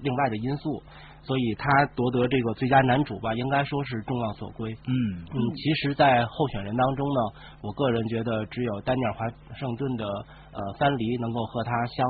[0.00, 0.82] 另外的因素，
[1.24, 4.70] 所以他夺得这个最佳男主吧，应该说是众望所归。
[4.88, 4.92] 嗯
[5.22, 7.20] 嗯，其实，在候选人当中呢，
[7.62, 12.04] 我个人觉得只有丹尼尔·华盛顿的呃藩篱能够和他相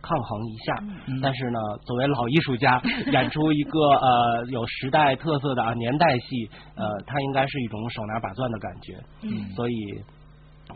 [0.00, 0.74] 抗衡一下。
[1.06, 2.80] 嗯但是呢，作为老艺术家，
[3.12, 8.96] 演出一个呃有时代特色的啊年代戏，呃，他应该是一种手拿把攥的感觉。
[9.22, 9.74] 嗯所以。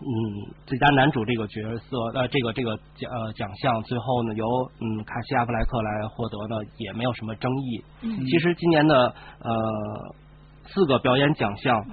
[0.01, 4.47] 嗯，最佳男主这个角色，呃，这个这个奖呃奖项，最后呢由
[4.81, 7.85] 嗯卡西·阿弗莱克来获得呢，也没有什么争议。
[8.03, 8.95] 嗯其实今年的
[9.41, 9.51] 呃
[10.67, 11.85] 四个表演奖项，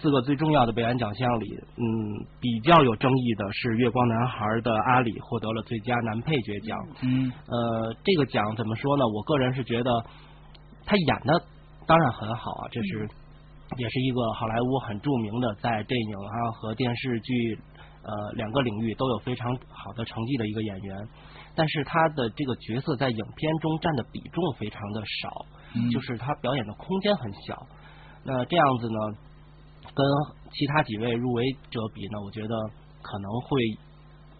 [0.00, 1.82] 四个最重要的表演奖项里，嗯，
[2.40, 6.78] 比较有争议的是《月光男孩》的阿里获得了最佳男配角奖。
[7.02, 9.04] 嗯，呃，这个奖怎么说呢？
[9.06, 9.90] 我个人是觉得
[10.86, 11.42] 他演的
[11.86, 13.08] 当然很好啊，这是
[13.76, 17.58] 也是一个好莱坞很著名的在电影啊和电视剧
[18.02, 21.08] 呃两个领域都有非常好的成绩的一个演员。
[21.54, 27.66] 但是他的这个角色在影片中占的比重非常的少，嗯就是他表演的空间很小。
[28.24, 28.98] 那这样子呢，
[29.94, 30.06] 跟
[30.52, 32.54] 其他几位入围者比呢，我觉得
[33.02, 33.58] 可能会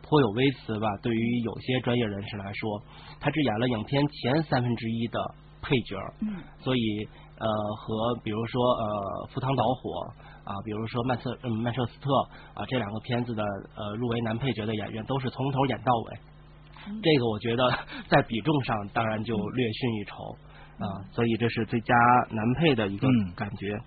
[0.03, 0.89] 颇有微词吧。
[1.03, 2.83] 对于有些专业人士来说，
[3.19, 5.21] 他只演了影片前三分之一的
[5.61, 7.09] 配角，嗯，所以
[7.39, 10.01] 呃和比如说呃赴汤蹈火
[10.45, 12.11] 啊，比如说曼彻嗯曼彻斯特
[12.55, 13.43] 啊这两个片子的
[13.77, 16.19] 呃入围男配角的演员都是从头演到尾。
[17.03, 17.71] 这个我觉得
[18.09, 20.15] 在比重上当然就略逊一筹
[20.79, 21.95] 啊，所以这是最佳
[22.31, 23.79] 男配的一个嗯感觉。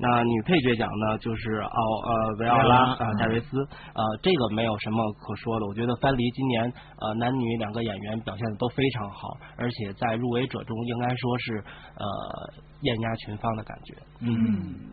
[0.00, 11.64] 那女配角奖呢，就是奥呃维奥拉拉嗯啊戴维斯呃这个没有什么可说的，我觉得藩篱今年呃男女两个演员表现的都非常好，而且在入围者中应该说是
[11.96, 12.04] 呃
[12.80, 13.94] 艳压群芳的感觉。
[14.20, 14.90] 嗯。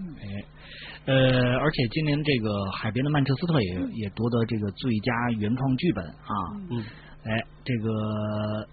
[0.00, 6.34] 哎，呃，而且今年这个《海边的曼彻斯特也》也夺得这个最佳原创剧本啊。
[6.70, 6.84] 嗯。
[7.24, 7.88] 哎，这个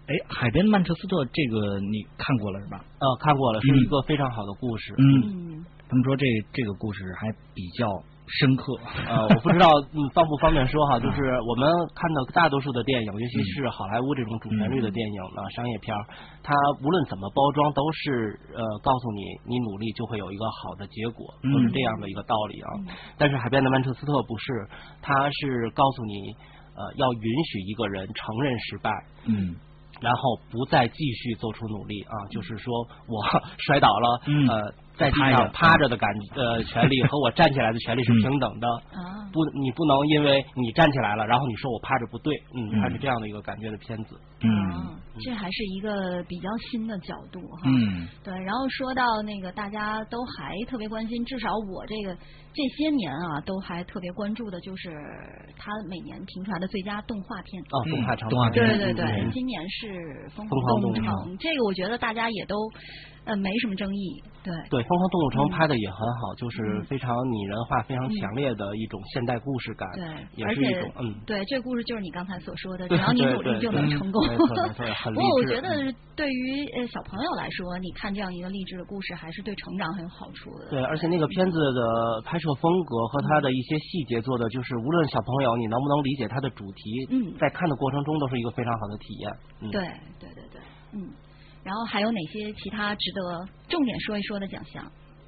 [0.08, 2.80] 哎，《海边的曼彻斯特》这个你看过了是吧？
[3.00, 4.96] 呃，看过了，是一个非常好的故事。
[4.98, 7.84] 嗯，他们说这这个故事还比较
[8.40, 8.72] 深刻。
[9.08, 16.02] 呃，我不知道嗯方不方便说哈，就是我们看到大多数的电影，尤其是好莱坞这种主旋律的电影呢，商业片儿，
[16.44, 22.96] 它无论怎么包装，都是呃告诉你，你努力就会有一个好的结果，嗯都是这样的一个道理啊。
[23.18, 24.68] 但是《海边的曼彻斯特》不是，
[25.02, 26.36] 它是告诉你，
[26.78, 28.92] 呃，要允许一个人承认失败。
[29.26, 29.56] 嗯。
[30.00, 32.72] 然后不再继续做出努力啊，就是说
[33.08, 33.24] 我
[33.58, 42.82] 摔倒了，嗯呃，在地趴着上趴着的感呃权利 和我站起来的权利是平等的，啊不，你不能因为你站起来了，然后你说我趴着不对，嗯，嗯。
[42.82, 44.50] 它是这样的一个感觉的片子，嗯。
[45.20, 47.70] 这还是一个比较新的角度哈。
[47.70, 48.08] 嗯。
[48.24, 52.16] 对，然后说到那个大家都还特别关心，至少我这个
[52.54, 54.90] 这些年啊都还特别关注的就是
[55.58, 57.62] 他每年评出来的最佳动画片。
[57.72, 58.66] 哦，动画长动画片。
[58.66, 59.32] 对对对，嗯。
[59.32, 59.88] 今年是
[60.32, 61.06] 《疯疯狂动动物城》，
[61.40, 62.56] 这个我觉得大家也都
[63.28, 64.24] 呃没什么争议。
[64.44, 70.08] 对，对，《疯狂动物城》嗯拍的也很好，就是嗯非常拟人化、非常强烈的一种现代故事感，对，
[70.40, 71.12] 也是一种嗯。
[71.28, 74.24] 对，这个故事就是你刚才所说的，只要你努力就能成功。
[74.32, 80.70] 不过我觉得对于呃小朋友来说，你看这样一个励志的故事，还是对成长很有好处的。
[80.70, 89.32] 对，而且那个片子的拍摄风格和它的一些细节做的，就是无论小朋友你能不能理解它的主题，嗯在看的过程中都是一个非常好的体验。
[89.60, 89.82] 嗯、对
[90.20, 90.62] 对对对，
[90.94, 91.12] 嗯。
[91.68, 94.82] 然后还有哪些其他值得重点说一说的奖项？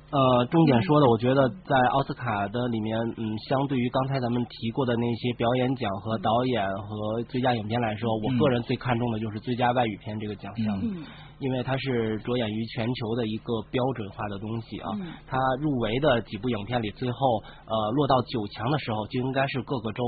[0.09, 11.03] 呃，重点说的，我觉得在奥斯卡的里面，嗯，相对于刚才咱们提过的那些表演奖和导演和最佳影片来说，我个人最看重的就是最佳外语片这个奖项，嗯
[11.39, 14.89] 因为它是着眼于全球的一个标准化的东西啊。
[14.95, 17.17] 嗯它入围的几部影片里，最后
[17.65, 20.03] 呃落到九强的时候，就应该是各个州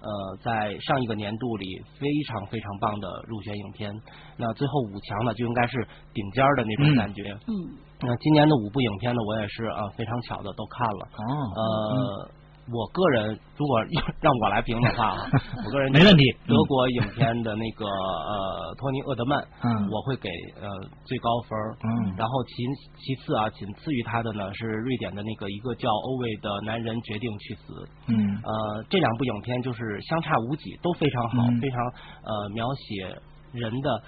[0.00, 1.66] 呃在上一个年度里
[1.98, 3.94] 非常非常棒的入选影片。
[4.36, 7.22] 那最后五强呢，就应该是顶尖的那种感觉。
[7.46, 7.52] 嗯
[8.00, 11.08] 那今年的五部影片呢，我也是啊、呃非常巧的都看了。
[11.16, 12.30] 哦，呃，
[12.72, 13.78] 我个人如果
[14.20, 15.30] 让我来评的话啊，
[15.66, 19.88] 我个人没问题德国影片的那个呃托尼厄德曼，嗯。
[19.90, 20.68] 我会给呃
[21.04, 22.14] 最高分嗯。
[22.16, 22.52] 然后其
[22.96, 27.88] 其次啊，仅次于他的呢是瑞典的那个一个叫欧卫的男人决定去死。
[28.08, 28.40] 嗯。
[28.42, 31.60] 呃，这两部影片就是相差无几，都非常好，嗯。
[31.60, 31.78] 非常
[32.24, 33.20] 呃描写
[33.52, 34.02] 人的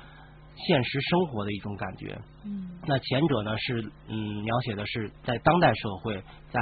[0.66, 2.18] 现实生活的一种感觉。
[2.44, 2.70] 嗯。
[2.86, 6.60] 那前者呢是嗯描写的是在当代社会，在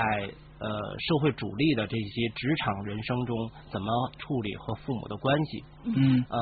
[0.64, 3.36] 呃社会主力的这些职场人生中
[3.70, 3.88] 怎么
[4.18, 5.64] 处理和父母的关系。
[5.84, 6.38] 嗯呃，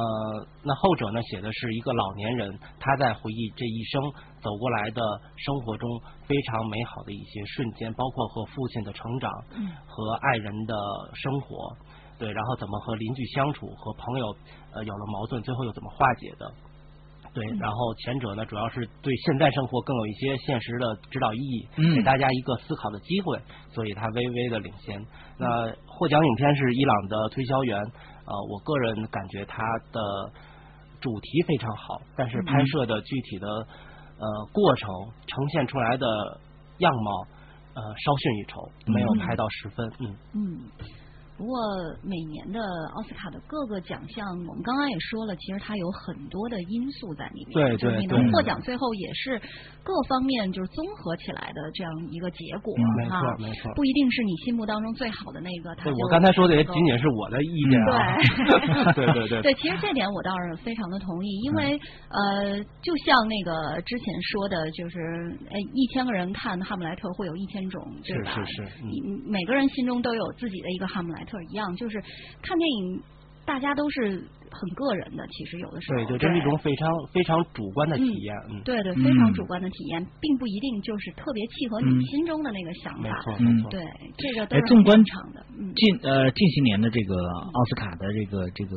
[0.62, 4.00] 那后者呢写的是一个老年人他在回忆这一生
[4.40, 5.02] 走过来的
[5.36, 5.90] 生活中
[6.26, 10.74] 非常美好的一些瞬间，包括和父亲的成长，嗯和爱人的
[11.14, 11.76] 生活，
[12.18, 14.36] 对，然后怎么和邻居相处，和朋友
[14.72, 16.52] 呃有了矛盾，最后又怎么化解的。
[17.34, 25.00] 对，然后前者呢，主要是对现在生活更有一些现实的指导意义，嗯给大家一个思考的机会，所以它微微的领先。
[25.38, 29.62] 那获奖影片是伊朗的推销员，呃，我个人感觉它
[29.92, 30.00] 的
[31.00, 34.90] 主题非常好，但是拍摄的具体的呃过程
[35.26, 36.06] 呈现出来的
[36.78, 37.26] 样貌，
[37.74, 40.16] 呃，稍逊一筹，没有拍到十分，嗯。
[40.34, 40.58] 嗯。
[41.42, 41.58] 不过
[42.06, 42.60] 每年的
[42.94, 47.50] 奥斯卡的各个奖项，我们刚刚也说了，其实它有很多的因素在里面。
[47.50, 49.42] 对对对能获奖，最后也是
[49.82, 53.18] 各方面就是综合起来的这样一个结果嗯没哈。
[53.20, 55.74] 错没错不一定是你心目当中最好的那个。
[55.82, 58.92] 对我刚才说的也仅仅是我的意见啊。
[58.94, 65.00] 对 对对对，其实这点我倒是非常的同意，因为、呃，就像那个之前说的，就是
[65.50, 68.30] 呃，一千个人看哈姆莱特会有一千种，对是吧？
[68.46, 72.02] 是是嗯你每个人心中都有自己的一个哈姆莱特一样，就是
[72.42, 73.00] 看电影，
[73.46, 74.02] 大家都是
[74.50, 78.34] 很个人的，其实有的时候对对，这是一种非常非常主观的体验。
[78.50, 83.02] 嗯，对对，非常主观的体验，并不一定就是特别契合你嗯心中的那个想法。
[83.02, 83.82] 没错没错对，
[84.18, 85.46] 这个都哎，是纵观场的。
[85.58, 88.76] 嗯，近呃近些年的这个奥斯卡的这个这个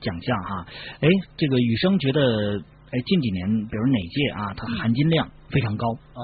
[0.00, 0.66] 奖项哈，
[1.00, 2.56] 哎，这个雨生觉得
[2.92, 6.22] 哎近几年比如哪届啊，它含金量非常高啊？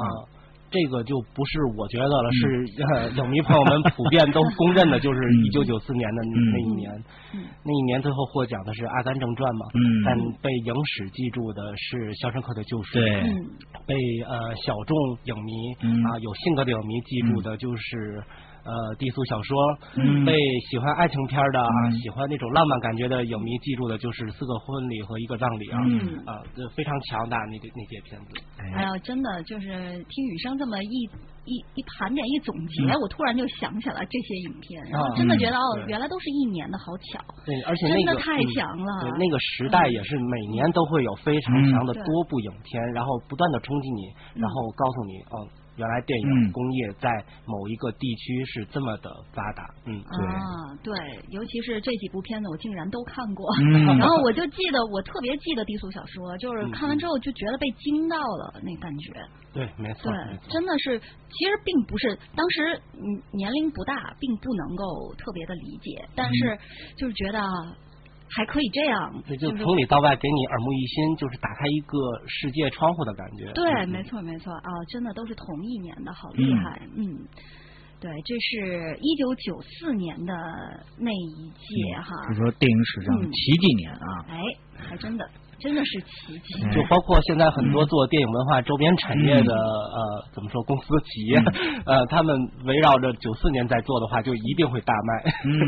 [0.66, 6.90] 啊，这个就不是我觉得了，是呃影迷朋友们普遍都公认的，就是嗯一九九四年的嗯那一年。
[7.62, 12.98] 那一年最后获奖的是《阿甘正传》嘛，嗯但被影史记住的是《肖申克的救赎》。
[13.00, 13.30] 对嗯
[13.86, 13.94] 被
[14.26, 15.52] 呃小众影迷
[15.82, 18.22] 嗯啊有性格的影迷记住的就是。
[18.66, 19.56] 呃，低俗小说、
[19.96, 20.34] 嗯被
[20.68, 28.26] 喜欢爱情片的啊，嗯喜欢那种浪漫感觉的影迷记住的就是四个婚礼和一个葬礼啊，嗯啊，这非常强大那个那些片子。
[28.58, 29.68] 哎呀，真的就是
[30.08, 31.08] 听雨生这么一
[31.46, 37.22] 一一盘点一总结，嗯我突然就想起来这些影片，然后啊真的觉得、嗯哦，原来都是一年的，好巧。
[37.46, 44.02] 对，而且那个真的太嗯强了对，那个时代也是每年都会有非常强的嗯多部影片，然后不断的冲击你，
[44.42, 45.36] 然后告诉你，哦，
[45.76, 46.44] 原来电嗯。
[46.44, 47.10] 影工业在
[47.46, 49.68] 某一个地区是这么的发达。
[49.84, 50.94] 嗯，啊，对，
[51.30, 53.48] 尤其是这几部片子，我竟然都看过。
[53.60, 53.86] 嗯。
[53.98, 59.12] 然后我就记得，我特别记得低俗小说，就是嗯看完之后就觉得被惊到了，那感觉。
[59.52, 63.00] 对，没错，对，真的是，其实并不是当时嗯
[63.32, 66.58] 年龄不大，并不能够特别的理解，但是
[66.96, 67.48] 就是觉得啊
[68.28, 71.96] 还可以这样，对，就从里到外给你耳目一新，就是打开一个
[72.26, 73.52] 世界窗户的感觉。
[73.52, 77.26] 对，嗯没错没错啊，真的都是同一年的，好厉害，嗯。
[77.98, 80.34] 对，这是一九九四年的
[80.98, 83.32] 那一届哈，就说电影史上嗯。
[83.32, 84.42] 奇迹年啊，哎，
[84.76, 85.26] 还真的
[85.58, 86.62] 真的是奇迹。
[86.74, 91.38] 就包括现在很多做电影文化周边产业的、呃，怎么说公司企业，
[91.86, 95.32] 呃，他们围绕着九四年在做的话，就一定会大卖。
[95.44, 95.58] 嗯，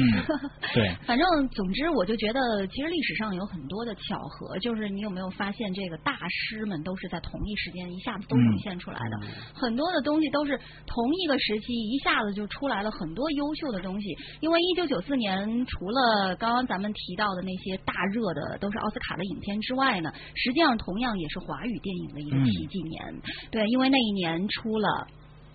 [0.74, 9.18] 对，反正总之，我就觉得其实历史上有很多的巧合，就是你有没有发现，这个大师们都是在同一时间一下子都涌现出来的，
[9.54, 14.16] 很多的东西都是同一个时期一下子就出来了很多优秀的东西。
[14.40, 23.20] 因为一九九四年除了刚刚咱们提到的那些大热的都是奥斯卡的影片之外呢，实际上同样也是华语电影的一个奇迹年。
[23.50, 25.06] 对，因为那一年出了。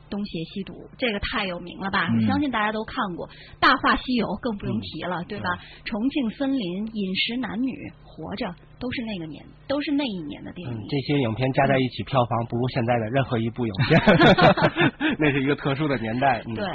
[0.10, 2.08] 东邪西毒，这个太有名了吧？
[2.14, 3.28] 嗯相信大家都看过
[3.60, 5.50] 《大话西游》，更不用提了，对吧？
[5.86, 7.72] 重庆森林》《饮食男女》
[8.04, 8.46] 《活着》
[8.84, 10.76] 都是那个年，都是那一年的电影。
[10.76, 13.96] 嗯，这些影片加在一起，票房不如现在的任何一部影片。
[15.18, 16.44] 那是一个特殊的年代。
[16.52, 16.68] 嗯、对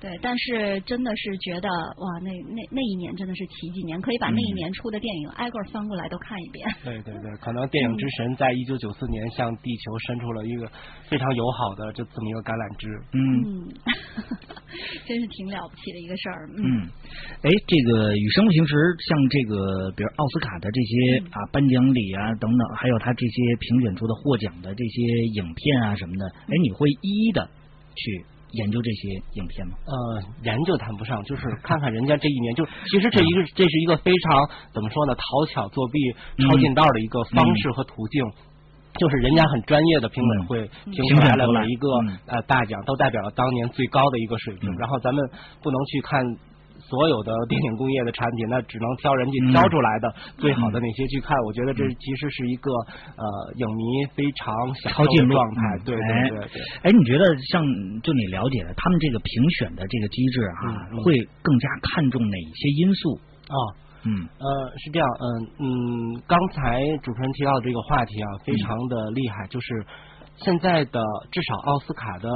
[0.00, 6.66] 对，但是真的是觉得哇，那那那一年真的是奇迹年，可以把那一年出的电影挨个翻过来都看一遍。
[6.82, 10.66] 对对对，可能电影之神在一九九四年向地球伸出了一个
[11.08, 12.90] 非常友好的就这么一个橄榄枝。
[13.14, 13.22] 嗯，
[15.06, 16.50] 真是挺了不起的一个事儿。
[16.58, 16.82] 嗯，
[17.46, 18.74] 哎，这个与生平时
[19.06, 25.02] 像这个，比如奥斯卡的这些嗯啊颁奖礼啊等等，还有他这些评选出的获奖的这些
[25.34, 27.48] 影片啊什么的，哎，你会一一的
[27.94, 29.74] 去研究这些影片吗？
[29.86, 35.22] 呃，研究谈不上，就是看看人家这一年，就其实这一个这是一个非常怎么说呢，讨
[35.52, 35.98] 巧作弊、
[36.44, 38.24] 抄近道的一个方式和途径。
[38.96, 41.88] 就是人家很专业的评委会评出来了每一个
[42.26, 44.70] 呃大奖，都代表了当年最高的一个水平。
[44.76, 45.28] 然后咱们
[45.60, 46.22] 不能去看
[46.88, 51.36] 所有的电影工业的产品，那只能挑人家挑出来的最好的那些去看。
[51.44, 52.70] 我觉得这其实是一个
[53.16, 53.24] 呃
[53.56, 53.82] 影迷
[54.14, 55.60] 非常享受的状态。
[55.84, 56.62] 对对对对。
[56.82, 57.64] 哎，你觉得像
[58.02, 63.18] 就你了解的他们这个评选的这个机制啊，会更加看重哪些因素？
[63.48, 63.56] 啊？
[64.06, 65.24] 嗯，呃，是这样，嗯
[65.60, 69.86] 嗯，刚才主持人提到的这个话题啊，非常的厉害，就是
[70.36, 71.00] 现在的
[71.32, 72.28] 至少奥斯卡的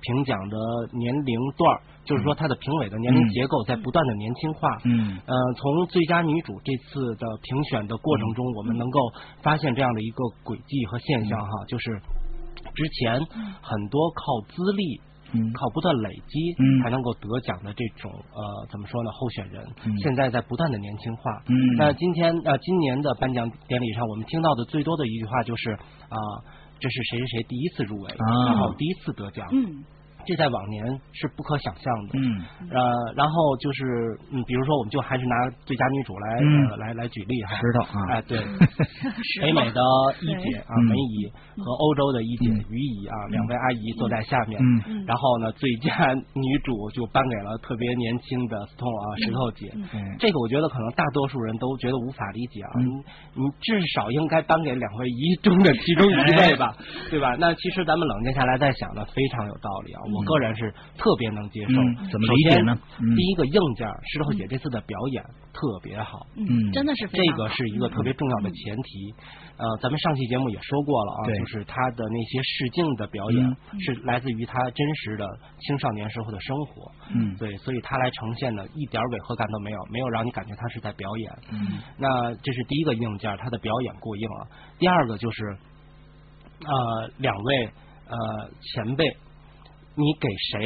[0.00, 0.56] 评奖的
[0.92, 4.68] 年龄段，就是说它的评委的年龄结构在不断的年轻化。
[4.84, 8.98] 嗯，呃，从最佳女主这次的评选的过程中，我们能够
[9.42, 12.00] 发现这样的一个轨迹和现象哈，就是
[12.74, 13.20] 之前
[13.60, 15.00] 很多靠资历。
[15.30, 19.10] 嗯，靠不断累积，嗯，才能够得奖的这种呃，怎么说呢？
[19.12, 21.30] 候选人，嗯，现在在不断的年轻化。
[21.48, 26.44] 嗯，那今天呃，今年的颁奖典礼上，我们听到的最多的一句话就是啊、呃，
[26.80, 29.46] 这是谁谁谁第一次入围，啊、然后第一次得奖。
[29.52, 29.84] 嗯。
[30.28, 32.18] 这在往年是不可想象的。
[32.20, 32.20] 嗯，
[32.68, 38.04] 呃，然后就是嗯，比如说我们就还是拿最佳女主来、嗯呃、来来举例哈，石头啊。
[38.12, 38.36] 哎对，
[39.40, 39.80] 北美的
[40.20, 52.84] 一姐啊嗯梅姨和欧洲的一姐于姨啊两位阿姨坐在下面，嗯然后呢最佳女主就颁给了特别年轻的 Stone 啊石头姐，嗯这个我觉得可能大多数人都觉得无法理解啊，你
[53.40, 56.76] 你至少应该颁给两位一中的其中一位吧，
[57.10, 57.34] 对吧？
[57.38, 61.80] 那其实咱们冷静下来再想呢，非常有道理啊，我个人是特别能接受。
[61.80, 69.14] 嗯怎么理解呢首先嗯第一个硬件，石头姐这次的表演特别好，嗯真的是非这常好个是一个特别重要的前提。
[69.58, 75.26] 呃，咱们上期节目也说过了啊，就是她的那些试镜的表演嗯是来自于她真实的
[75.58, 81.32] 青少年时候的生活，嗯对，所以她来呈现的一点违和感都没有，没有让你感觉她是在表演。
[81.50, 84.46] 嗯那这是第一个硬件，她的表演过硬啊。
[84.78, 85.58] 第二个就是，
[86.64, 87.64] 呃，两位
[88.06, 89.04] 呃前辈，
[89.98, 90.60] 你给谁？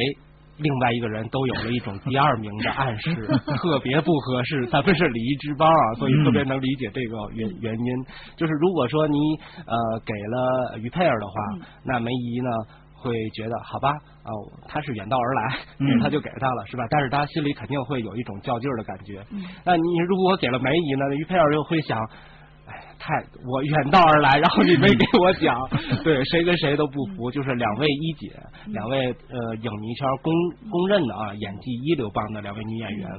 [0.57, 3.09] 另外一个人都有了一种第二名的暗示，
[3.57, 4.67] 特别不合适。
[4.67, 8.05] 咱们是礼仪之邦啊，所以特别能理解这个原原因。
[8.37, 9.17] 就是如果说你
[9.65, 9.75] 呃
[10.05, 11.33] 给了于佩尔的话，
[11.83, 12.49] 那梅姨呢
[12.93, 13.89] 会觉得好吧
[14.23, 14.29] 啊、
[14.69, 16.85] 他是远道而来，嗯他就给他了是吧？
[16.91, 19.25] 但是他心里肯定会有一种较劲儿的感觉。
[19.31, 21.99] 嗯那你如果给了梅姨呢，于佩尔又会想。
[23.03, 25.55] 哎，太我远道而来，然后你没给我讲，
[26.03, 28.31] 对，谁跟谁都不服，就是两位一姐，
[28.67, 30.33] 两位呃影迷圈公
[30.69, 33.09] 公认的啊演技一流棒的两位女演员，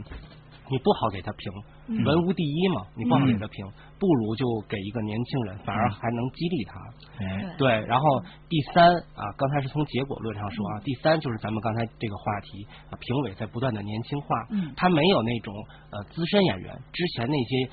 [0.71, 1.53] 你不好给她评，
[1.89, 2.05] 嗯。
[2.05, 3.67] 文无第一嘛，你不好给她评，
[3.99, 6.81] 不如就给一个年轻人，反而还能激励他。
[7.25, 7.55] 哎。
[7.59, 14.73] 对，然后第三啊，刚才是从结果论上说啊，第三就是咱们刚才这个话题，啊评委在不断的年轻化，嗯。
[14.77, 15.55] 他没有那种
[15.91, 17.69] 呃资深演员之前那些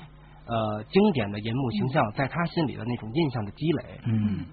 [0.46, 4.46] 呃经典的银幕形象在他心里的那种印象的积累，嗯。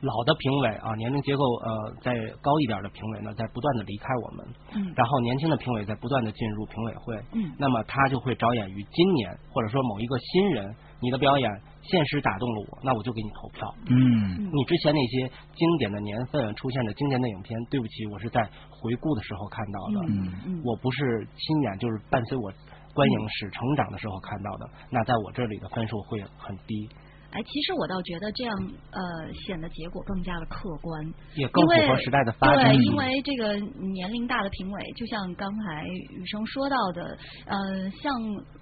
[0.00, 4.92] 老的评委啊，年龄结构呃再高一点的评委呢，在不断的离开我们，嗯。
[4.96, 7.52] 然后年轻的评委在不断的进入评委会，嗯。
[7.56, 11.50] 那么他就会着眼于今年或者说某一个新人，你的表演
[11.82, 13.74] 现实打动了我，那我就给你投票。
[13.90, 14.50] 嗯。
[14.52, 20.32] 你之前那些经典的年份出现的经典的影片，对不起，我是在回顾的时候看到的，嗯。
[20.46, 20.62] 嗯。
[20.64, 22.52] 我不是亲眼就是伴随我
[22.94, 26.88] 观影史成长的时候看到的，那在我这里的分数会很低。
[27.32, 28.54] 哎，其实我倒觉得这样
[28.92, 31.04] 呃显得结果更加的客观，
[31.34, 37.16] 也更符合时代的发展对，嗯因为这个年龄大的评委，就像刚才雨生说到的，
[37.46, 38.12] 呃，像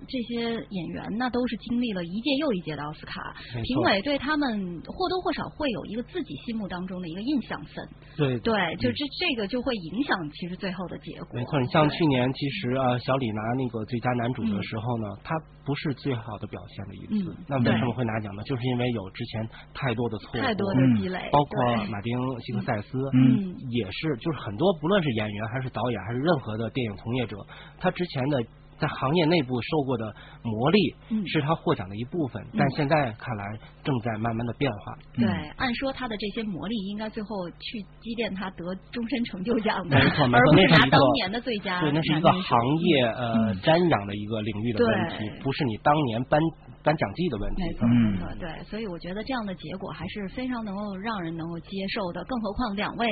[0.07, 11.29] 这些演员那都是经历了一届又一届的奥斯卡评委对他们或多或少会有一个自己心目当中的一个印象分，对对，就这这个就会影响其实最后的结果。
[11.35, 15.35] 没错，你像去年其实啊，小李拿那个最佳男主的时候呢，他
[15.71, 17.31] 不是最好的表现的一次。
[17.31, 18.43] 嗯那为什么会拿奖呢？
[18.43, 27.37] 就是因为有之前太多的错误，太多的积累包括马丁·西克塞斯，嗯也是，就是很多不论是演员还是导演还是任何的电影从业者，
[27.79, 28.43] 他之前的。
[28.81, 30.05] 在行业内部受过的
[30.43, 33.45] 磨砺，嗯是他获奖的一部分，嗯但现在看来
[33.85, 34.97] 正在慢慢的变化。
[35.15, 35.29] 对，
[35.61, 42.57] 按说他的这些磨砺应该最后去积淀他得终身成就奖的，没错没而错，那是一个不是拿当年的最佳对，那是一个行
[42.89, 46.41] 业呃瞻仰的一个领域的问题，不是你当年颁
[46.83, 47.61] 颁奖季的问题。
[47.61, 53.07] 没错，嗯没错，对，所以我觉得这样的结果还是非常能够让人能够接受的，更何况两位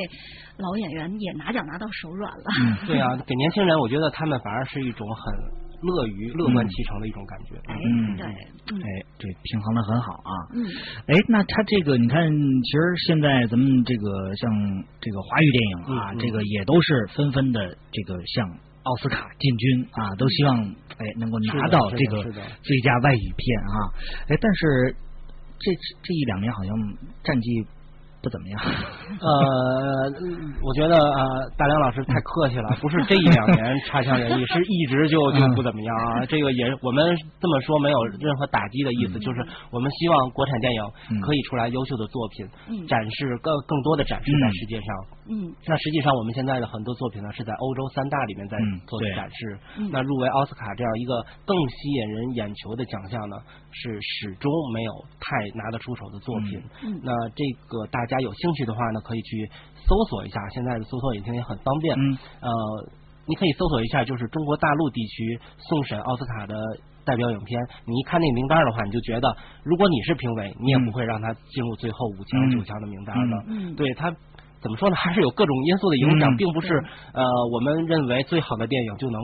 [0.57, 2.45] 老演员也拿奖拿到手软了。
[2.65, 7.55] 嗯对啊， 给年轻人，我觉得他们反而是一种很乐于乐观其成的一种感觉。
[7.69, 10.33] 嗯，对，哎，这平衡的很好啊。
[10.55, 10.67] 嗯，
[11.07, 14.51] 哎，那他这个你看，其实现在咱们这个像
[15.01, 18.49] 这个华语电影啊，这个也都是纷纷的这个向
[18.83, 23.77] 奥斯卡进军啊，都希望哎能够拿到这个最佳外语片啊。
[24.29, 24.97] 哎，但是
[25.59, 25.73] 这
[26.03, 26.75] 这一两年好像
[27.25, 27.67] 战绩
[28.23, 28.61] 不怎么样。
[29.21, 29.31] 呃，
[30.21, 36.25] 嗯我觉得呃，大梁老师太客气了， 不是这一两年差强人意，是一直就就不怎么样啊。
[36.29, 37.05] 这个也我们
[37.41, 40.83] 这么说没有任何打击的意思，就是我们希望国产电影
[41.23, 44.87] 可以出来优秀的作品，嗯展示更更多的展示在世界上。
[45.29, 49.59] 嗯，那实际上我们现在的很多作品呢，是在欧洲三大里面在嗯做对展示。
[49.77, 53.37] 嗯那入围奥斯卡这样一个更吸引人眼球的奖项呢，
[53.71, 56.63] 是始终没有太拿得出手的作品。
[57.03, 59.51] 那这个大家有兴趣的话呢，可以去
[59.87, 61.95] 搜索一下，现在的搜索引擎也很方便。
[61.99, 62.51] 嗯呃，
[63.27, 66.57] 你可以搜索一下，就是中国大陆地区送审奥斯卡的
[67.05, 67.61] 代表影片。
[67.85, 73.37] 你一看那名单的话，你就觉得，如果你是评委，你也不会让他进入最后五强、嗯九强的名单的。
[73.49, 74.11] 嗯对他。
[74.61, 74.97] 怎么说呢？
[75.01, 76.75] 还是有各种因素的影响，嗯并不是
[77.13, 77.23] 呃
[77.53, 79.21] 我们认为最好的电影就能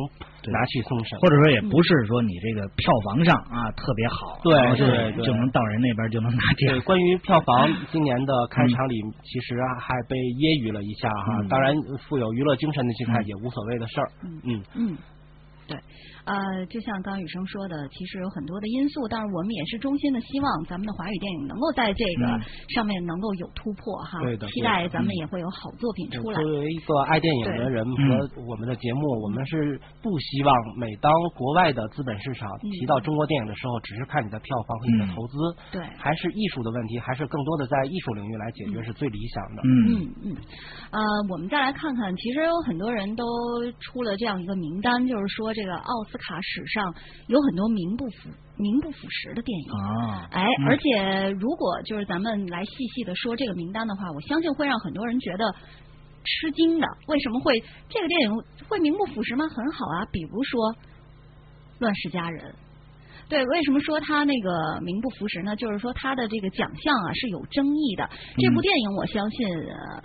[0.52, 6.80] 拿去送审，或者说也不是说你这个票房上啊特别好，对然后就对对就能到人那边就能拿奖对，。
[6.80, 11.38] 关于票房， 今年的开场里其实啊还被揶揄了一下哈。
[11.40, 11.74] 嗯当然，
[12.08, 14.08] 富有娱乐精神的去看也无所谓的事儿。
[14.44, 14.96] 嗯嗯，
[15.68, 15.78] 对，
[16.24, 22.40] 呃，就像刚刚雨生说的，其实有很多的因素，但是我们也是衷心的希望咱们的华语电影能够在这个嗯
[22.74, 24.20] 上面能够有突破哈。
[24.22, 26.40] 对的期待咱们嗯也会有好作品出来。
[26.40, 35.36] 作为一个爱电影的人嗯和我们的节目，我们是不希望每当国外的资本市场嗯提到中国电影的时候，只是看你的票房和你的投资，
[35.72, 39.62] 对还是艺术的问题，还是更多的在艺术领域来解决是最理想的。
[39.62, 40.36] 嗯嗯，
[40.90, 43.24] 呃，我们再来看看，其实有很多人都
[43.80, 46.94] 出了这样一个名单，就是说这个奥斯卡史上
[47.28, 49.72] 有很多名不符名不符实的电影。
[49.72, 55.54] 啊，哎，嗯而且如果就是咱们来细细的说这个名单的话，我相信会让很多人觉得
[56.24, 56.86] 吃惊的。
[57.08, 59.46] 为什么会这个电影会名不符实吗？
[59.48, 60.72] 很好啊，比如说
[61.78, 62.52] 《乱世佳人》。
[63.26, 65.56] 对，为什么说他那个名不符实呢？
[65.56, 68.08] 就是说他的这个奖项啊是有争议的。
[68.36, 70.02] 这部电影我相信呃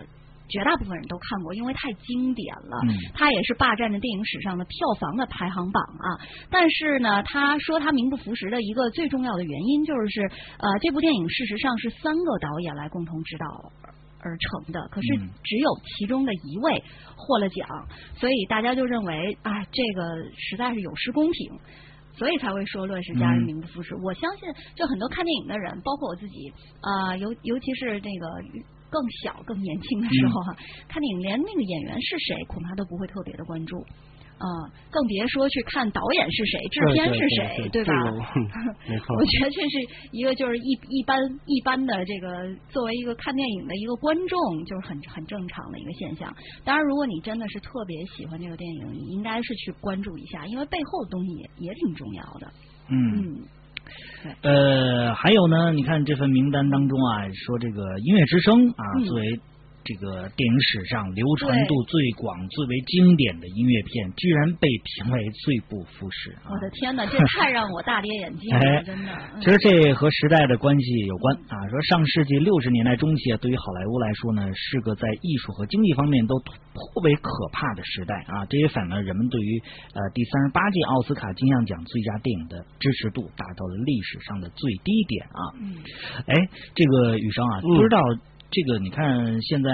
[0.50, 2.78] 绝大部分人都看过，因为太经典了。
[2.84, 6.20] 嗯它也是霸占着电影史上的票房的排行榜啊。
[6.50, 10.22] 但是呢，他说他名不符实的一个最重要的原因就是，
[10.58, 13.72] 呃，这部电影事实上是三个导演来共同指导。
[14.22, 16.84] 而成的，可是嗯只有其中的一位
[17.16, 17.66] 获了奖，
[18.18, 20.04] 所以大家就认为，啊，这个
[20.36, 21.58] 实在是有失公平。
[22.18, 23.96] 所以才会说《乱世佳人》嗯名不副实。
[24.04, 26.52] 我相信，就很多看电影的人，包括我自己，
[26.82, 28.28] 啊、尤尤其是那个
[28.90, 30.56] 更小、更年轻的时候哈、
[30.88, 33.78] 看电影连那个演员是谁，恐怕都不会特别的关注。
[34.40, 34.48] 啊、
[34.90, 37.94] 更别说去看导演是谁、制片是谁，对吧？
[39.20, 39.76] 我觉得这是
[40.14, 46.34] 一个就是一一般一般的这个作为一个看电影的一个观众，就是很很正常的一个现象。
[46.64, 52.50] 当然，如果你真的是特别喜欢这个电影，你应该是去关注一下，因为背后的东西也也挺重要的。
[52.88, 53.44] 嗯。
[54.42, 59.06] 呃，还有呢，你看这份名单当中啊，说这个音乐之声啊，嗯。
[59.06, 59.40] 作为
[59.90, 66.54] 这个电影史上流传度最广、最为经典的音乐片，居然被评为最不符实啊！
[66.54, 69.10] 我的天哪，这太让我大跌眼镜了，哎真的。
[69.34, 71.58] 嗯其实这和时代的关系有关啊。
[71.70, 78.46] 说上世纪六十年代中期啊，对于好莱坞来说呢，是个在艺术和经济方面都颇为可怕的时代啊。
[78.46, 79.60] 这也反映了人们对于
[79.96, 85.42] 呃第三十八届奥斯卡金像奖最佳电影的支持度达到了历史上的最低点啊。
[85.60, 85.74] 嗯，
[86.28, 86.36] 哎，
[86.76, 87.98] 这个雨生啊，嗯不知道。
[88.52, 89.70] 这个你看，现在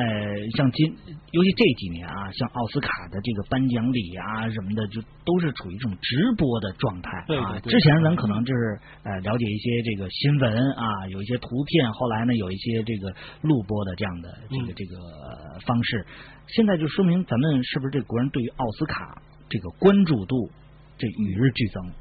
[0.57, 0.93] 像今，
[1.31, 7.25] 尤其这几年啊，像奥斯卡的这个颁奖礼啊什么的，就都是处于这种直播的状态啊。
[7.25, 16.05] 对对对之前咱可能就是呃了解一些这个新闻啊，有一些图片，后来呢有一些这个录播的这样的这个嗯这个呃方式。
[16.47, 20.49] 现在就说明咱们是不是这国人对于奥斯卡这个关注度
[20.97, 21.91] 这与日俱增？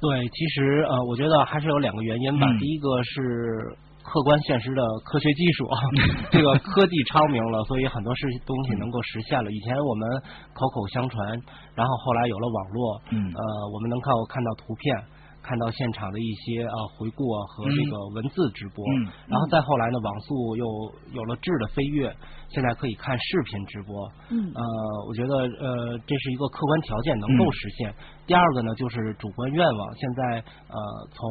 [0.00, 2.46] 对，其实呃，我觉得还是有两个原因吧。
[2.46, 3.74] 嗯第一个是
[4.04, 5.66] 客观现实的科学技术，
[6.30, 9.50] 这个科技昌明了，所以很多事东西能够实现了。
[9.50, 10.08] 以前我们
[10.52, 11.26] 口口相传，
[11.74, 15.04] 然后后来有了网络，嗯呃，我们能靠看到图片。
[15.46, 20.64] 看到现场的一些啊回顾啊和这个文字直播，嗯然后再后来呢，网速又
[21.12, 22.10] 有了质的飞跃，
[22.48, 24.64] 现在可以看视频直播，嗯呃，
[25.06, 27.94] 我觉得呃这是一个客观条件能够嗯实现。
[28.26, 29.94] 第二个呢，就是主观愿望。
[29.96, 30.76] 现在呃，
[31.12, 31.30] 从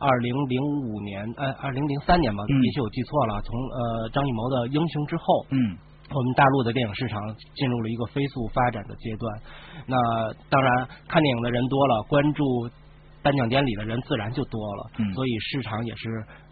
[0.00, 0.58] 二零零
[0.88, 5.76] 五年，呃，二零零三年吧，嗯也许我记错了，从呃张艺谋的《英雄》之后，嗯
[6.10, 7.20] 我们大陆的电影市场
[7.54, 9.30] 进入了一个飞速发展的阶段。
[9.86, 9.94] 那
[10.48, 12.42] 当然，看电影的人多了，关注
[13.22, 16.08] 颁奖典礼的人自然就多了，嗯所以市场也是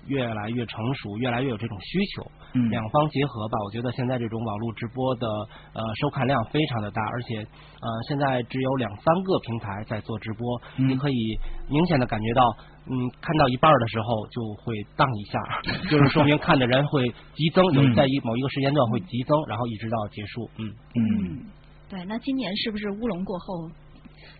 [0.06, 2.22] 越来越成熟，越来越有这种需求。
[2.54, 5.26] 嗯两方结合吧，我觉得现在这种网络直播的
[5.74, 11.38] 呃收看量非常的大，而且呃现在只有两三个平台在做直播，嗯你可以
[11.68, 12.42] 明显的感觉到，
[12.90, 15.38] 嗯，看到一半的时候就会荡一下，
[15.90, 20.72] 就是说明看的人会急增，有嗯在一某一个时间段会急增，然后一直到结束，嗯。
[20.96, 21.40] 嗯
[21.88, 23.70] 对，那今年是不是乌龙过后，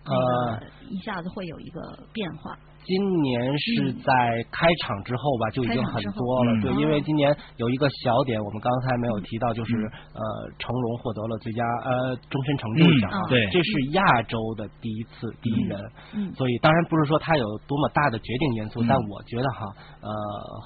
[0.05, 1.81] 那呃个一下子会有一个
[2.13, 2.57] 变化？
[2.85, 6.61] 今年是在开场之后吧，就已经很多了。
[6.61, 10.21] 对，因为今年有一个小点，我们刚才没有提到，就是、呃，
[10.57, 13.45] 成龙获得了最佳呃终身成就奖啊、嗯对。
[13.51, 15.79] 这是亚洲的第一次第一人。
[16.15, 16.33] 嗯。
[16.33, 18.87] 所以当然不是说他有多么大的决定因素，嗯。
[18.89, 19.61] 但我觉得哈，
[20.01, 20.09] 呃，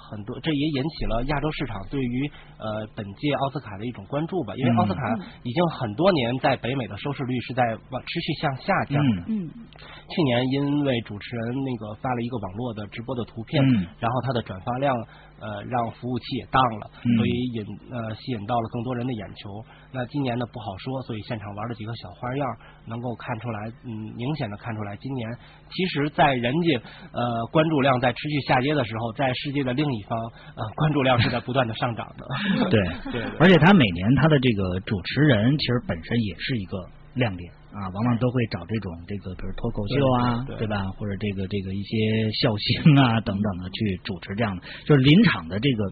[0.09, 4.77] 很多这也引起了亚洲市场对于呃本届奥斯卡的一种关注吧，因为嗯。
[4.77, 5.01] 奥斯卡
[5.43, 9.03] 已经很多年在北美的收视率是在往持续向下降。
[9.17, 9.23] 的。
[9.27, 9.49] 嗯。
[10.07, 13.87] 去年因为主持人那个发了一个网络的直播的图片，嗯。
[13.97, 14.93] 然后它的转发量
[15.39, 17.07] 呃让服务器也当了，嗯。
[17.15, 19.63] 所以引呃吸引到了更多人的眼球。
[19.95, 22.45] 那今年呢不好说，所以现场玩了几个小花样，
[22.85, 23.89] 能够看出来，嗯，
[24.19, 25.29] 明显的看出来，今年
[25.71, 26.81] 其实，在人家
[27.13, 30.19] 呃关注量在持续下跌的时候，在世界的另一方
[30.55, 32.69] 呃 关注量是在不断的上涨的。
[32.69, 32.83] 对。
[33.13, 33.37] 对对。
[33.39, 36.77] 而且他每年他的这个主持人其实本身也是一个
[37.13, 40.85] 亮点啊，往往都会找这种这个比如脱口秀啊，对吧？
[40.95, 41.97] 或者这个这个一些
[42.31, 45.91] 笑星啊等等的去主持这样的，就是临场的这个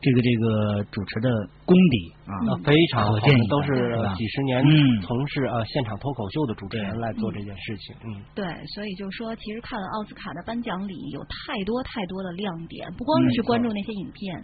[0.00, 1.30] 这个这个主持的
[1.64, 3.68] 功底啊，呃非常好可见一都是
[4.16, 5.00] 几十年嗯。
[5.02, 8.22] 从事呃现场脱口秀的主持人来做这件事情，嗯。
[8.34, 14.40] 对，所以就说，其实看了奥斯卡的颁奖礼有太多太多的亮点，不光是去关注那些影片，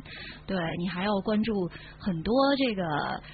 [0.47, 1.53] 对你还要关注
[1.99, 2.83] 很多这个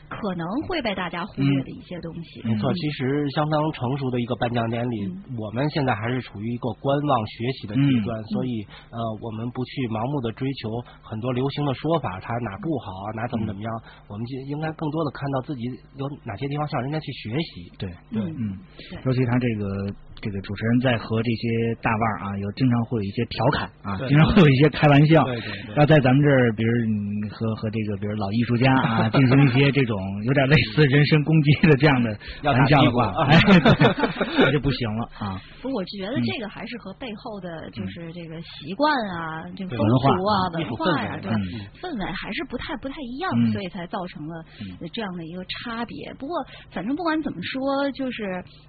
[0.08, 2.42] 可能会被大家忽略的一些东西。
[2.44, 2.74] 没错，嗯。
[2.74, 4.96] 其实相当成熟的一个颁奖典礼，
[5.38, 8.24] 我们现在还是处于一个观望学习的阶段，嗯。
[8.36, 10.68] 所以呃，我们不去盲目的追求
[11.00, 13.70] 很多流行的说法，它哪不好啊，哪怎么怎么样，
[14.08, 15.62] 我们就应该更多的看到自己
[15.96, 17.72] 有哪些地方向人家去学习。
[17.78, 18.58] 对对，嗯，
[19.04, 25.22] 尤其他这个这个主持人在和这些大腕儿啊，有经常会有一些调侃啊，经常会有一些开玩笑。
[25.24, 33.38] 对对对要在咱们这儿，比如你和和这个比如老艺术家啊， 进行一些这种有点类似人身攻击的这样的玩笑的话，哎，
[34.40, 35.40] 那就不行了啊。
[35.60, 44.44] 不过我是觉得嗯这个还是和背后的就是这个习惯啊、这个对风俗啊、文化呀、对嗯氛围还是不太不太一样，嗯所以才造成了
[44.80, 46.14] 呃这样的一个差别。
[46.18, 46.36] 不过
[46.72, 48.24] 反正不管怎么说，就是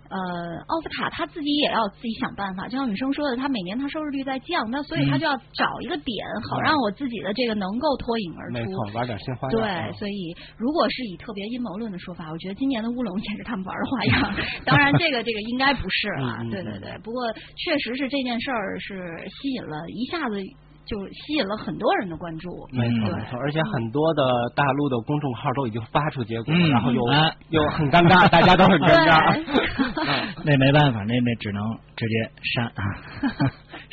[0.10, 0.18] 呃，
[0.68, 2.68] 奥斯卡他自己也要自己想办法。
[2.68, 8.54] 就像雨生说的，他每年他收视率在降，那所以他嗯就要找一个点，好让我自己的这个能够脱颖而出。
[8.54, 9.62] 没错，玩点新花样。
[9.62, 14.36] 对，所以如果是以特别阴谋论的说法，我觉得今年的乌龙也是他们玩的花样。
[14.66, 16.98] 当然，这个这个应该不是了，嗯嗯对对对。
[17.04, 18.96] 不过确实是这件事儿是
[19.42, 20.42] 吸引了一下子
[20.86, 22.50] 就吸引了很多人的关注。
[22.72, 24.24] 没错没错，而且很多的
[24.56, 30.34] 大陆的公众号都已经发出结果然后又哎又很尴尬， 大家都很尴尬。
[30.46, 31.62] 那没办法，那那只能
[31.96, 32.84] 直接删啊，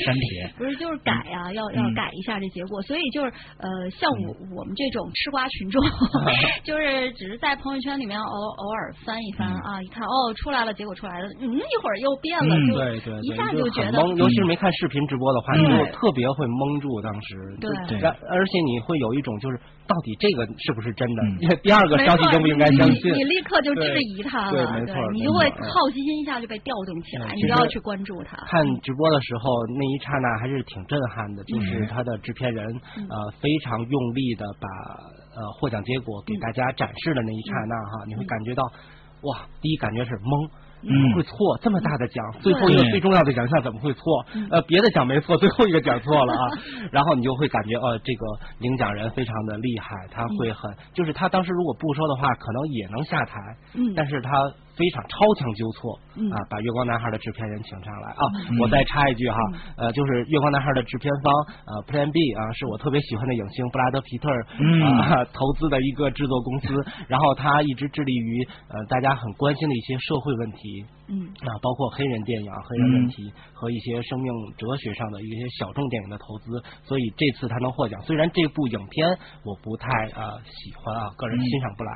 [0.02, 0.52] 删帖。
[0.58, 2.80] 不是，就是改啊，要要嗯改一下这结果。
[2.82, 5.80] 所以就是呃，像我我们这种吃瓜群众，
[6.64, 12.66] 就是只是在朋友圈里面偶偶尔翻一翻啊，一看哦出来了，结果出来了，嗯，一会儿又变了，嗯。
[12.68, 17.00] 就对对对，一下就觉得尤其是没看视频直播的话，嗯你就特别会蒙住。
[17.02, 17.36] 当时。
[17.60, 17.70] 对。
[17.88, 19.58] 就然而且你会有一种就是
[19.92, 21.20] 到底这个是不是真的？
[21.22, 23.12] 嗯第二个消息应不应该相信？
[23.12, 28.36] 你你立刻就质疑他了，对，没错，你就会好奇心一下就被调动起来，你就要去关注他。
[28.48, 29.44] 看直播的时候，
[29.76, 32.66] 那一刹那还是挺震撼的，就是嗯他的制片人
[32.96, 34.66] 嗯呃非常用力的把
[35.36, 38.64] 呃获奖结果给大家展示的那一刹那哈，你会感觉到
[39.28, 40.48] 哇，第一感觉是懵。
[40.82, 41.58] 怎么会错？
[41.62, 44.02] 这么大的奖，最后一个最重要的奖项怎么会错？
[44.50, 46.40] 呃，别的奖没错，最后一个奖错了啊。
[46.90, 48.26] 然后你就会感觉，呃，这个
[48.58, 53.40] 领奖人非常的厉害，他会很，就是他当时如果不说的话，可能也能下台。
[53.74, 56.30] 嗯但是他非常超强纠错，嗯。
[56.30, 58.10] 啊，把月光男孩的制片人请上来。
[58.12, 58.22] 啊。
[58.50, 58.58] 嗯。
[58.60, 59.36] 我再插一句哈，
[59.76, 61.32] 呃，就是月光男孩的制片方
[61.66, 64.28] 呃 Plan B 啊，是我特别喜欢的影星布拉德皮特
[64.58, 64.82] 嗯。
[64.98, 66.74] 啊投资的一个制作公司，
[67.08, 70.84] 然后他一直致力于呃大家很关心的一些社会问题。
[71.12, 78.00] 嗯啊，包括黑人电影、黑人问题和一些生命哲学上的一些小众电影的投资，所以这次他能获奖。
[78.02, 79.06] 虽然这部影片
[79.44, 81.92] 我不太呃喜欢啊，个人欣赏不来，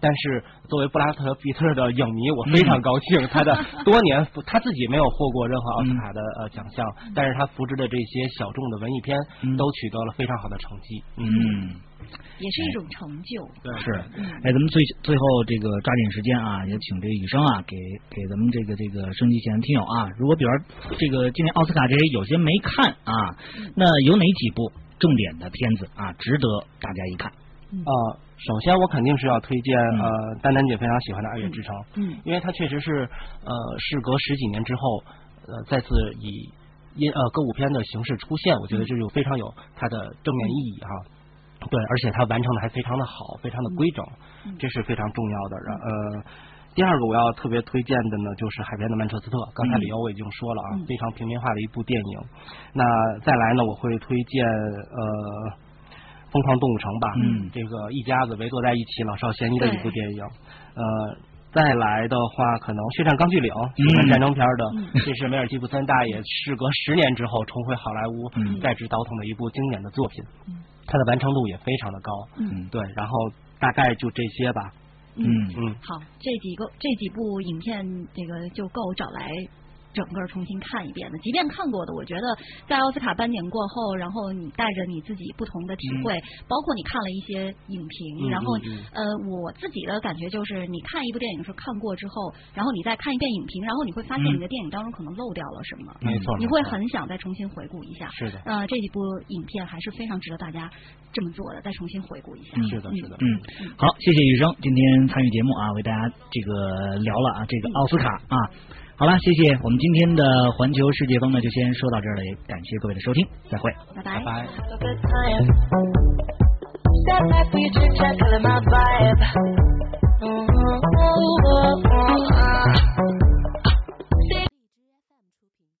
[0.00, 3.26] 但是作为布拉特皮特的影迷，我非常高兴。
[3.28, 3.56] 他的
[3.86, 6.84] 多年他自己没有获过任何奥斯卡的呃奖项，
[7.14, 9.16] 但是他扶植的这些小众的文艺片
[9.56, 11.04] 都取得了非常好的成绩。
[11.18, 11.80] 嗯。
[12.38, 13.42] 也是一种成就。
[13.80, 13.92] 是，
[14.44, 17.76] 哎，咱们最最后这个抓紧时间啊，也请这个雨生啊，给
[18.10, 23.36] 给咱们这个这个升级前的听友啊，如果比如说这个今年奥斯卡这些有些没看啊，
[23.74, 26.46] 那有哪几部重点的片子啊，值得
[26.80, 27.32] 大家一看？
[27.72, 33.08] 呃，首先我肯定是要推荐呃丹丹姐非常喜欢的《爱乐之城》，嗯，因为它确实是
[33.44, 35.02] 呃事隔十几年之后
[35.48, 35.88] 呃再次
[36.20, 36.52] 以
[36.94, 40.88] 音呃歌舞片的形式出现，我觉得这就非常有它的正面意义哈。
[41.70, 44.04] 对，而且它完成的还非常的好，非常的规整，
[44.58, 45.56] 这是非常重要的。
[45.66, 46.22] 然呃，
[46.74, 49.36] 第二个我要特别推荐的呢，就是《海边的曼彻斯特》。
[49.54, 52.20] 刚才理由我已经说了啊，非常平民化的一部电影。
[52.72, 52.84] 那
[53.20, 55.66] 再来呢，我会推荐呃。
[56.28, 60.22] 疯狂动物城吧，嗯，这个一家子围坐在一起，老少咸宜的一部电影。
[60.74, 60.82] 呃，
[61.54, 63.50] 再来的话，可能《血战钢锯岭》
[64.10, 70.24] 战争片的，这是梅尔吉布森大爷事隔十年之后重回好莱坞，嗯再执导筒的一部经典的作品。
[70.86, 72.12] 它的完成度也非常的高。
[72.38, 73.12] 嗯，对，然后
[73.58, 74.72] 大概就这些吧。
[75.16, 79.30] 嗯嗯，好，这几个这几部影片，这个就够找来
[79.96, 81.18] 整个重新看一遍的。
[81.24, 82.26] 即便看过的，我觉得
[82.68, 86.12] 在奥斯卡颁奖过后，然后你带着你自己不同的体会，
[86.46, 88.54] 包括你看了一些影评，嗯然后
[88.92, 94.36] 呃，我自己的感觉就是，你看一部电影是看过之后，然后你再看一遍影评，然后你会发现嗯。
[94.36, 98.06] 你的电影当中可能漏掉了什么，没错你会很想再重新回顾一下。
[98.10, 98.38] 是的。
[98.44, 100.70] 呃，这几部影片还是非常值得大家
[101.10, 102.60] 这么做的，再重新回顾一下。
[102.68, 103.16] 是的，是的。
[103.20, 103.40] 嗯，
[103.78, 108.36] 好，谢谢雨生今天参与节目啊，为大家这个聊了啊这个奥斯卡啊。
[108.98, 109.52] 好了，谢谢。
[109.62, 114.46] 我们今天的环球世界风呢，就先说到这儿了，也感谢各位的收听，再会，拜拜。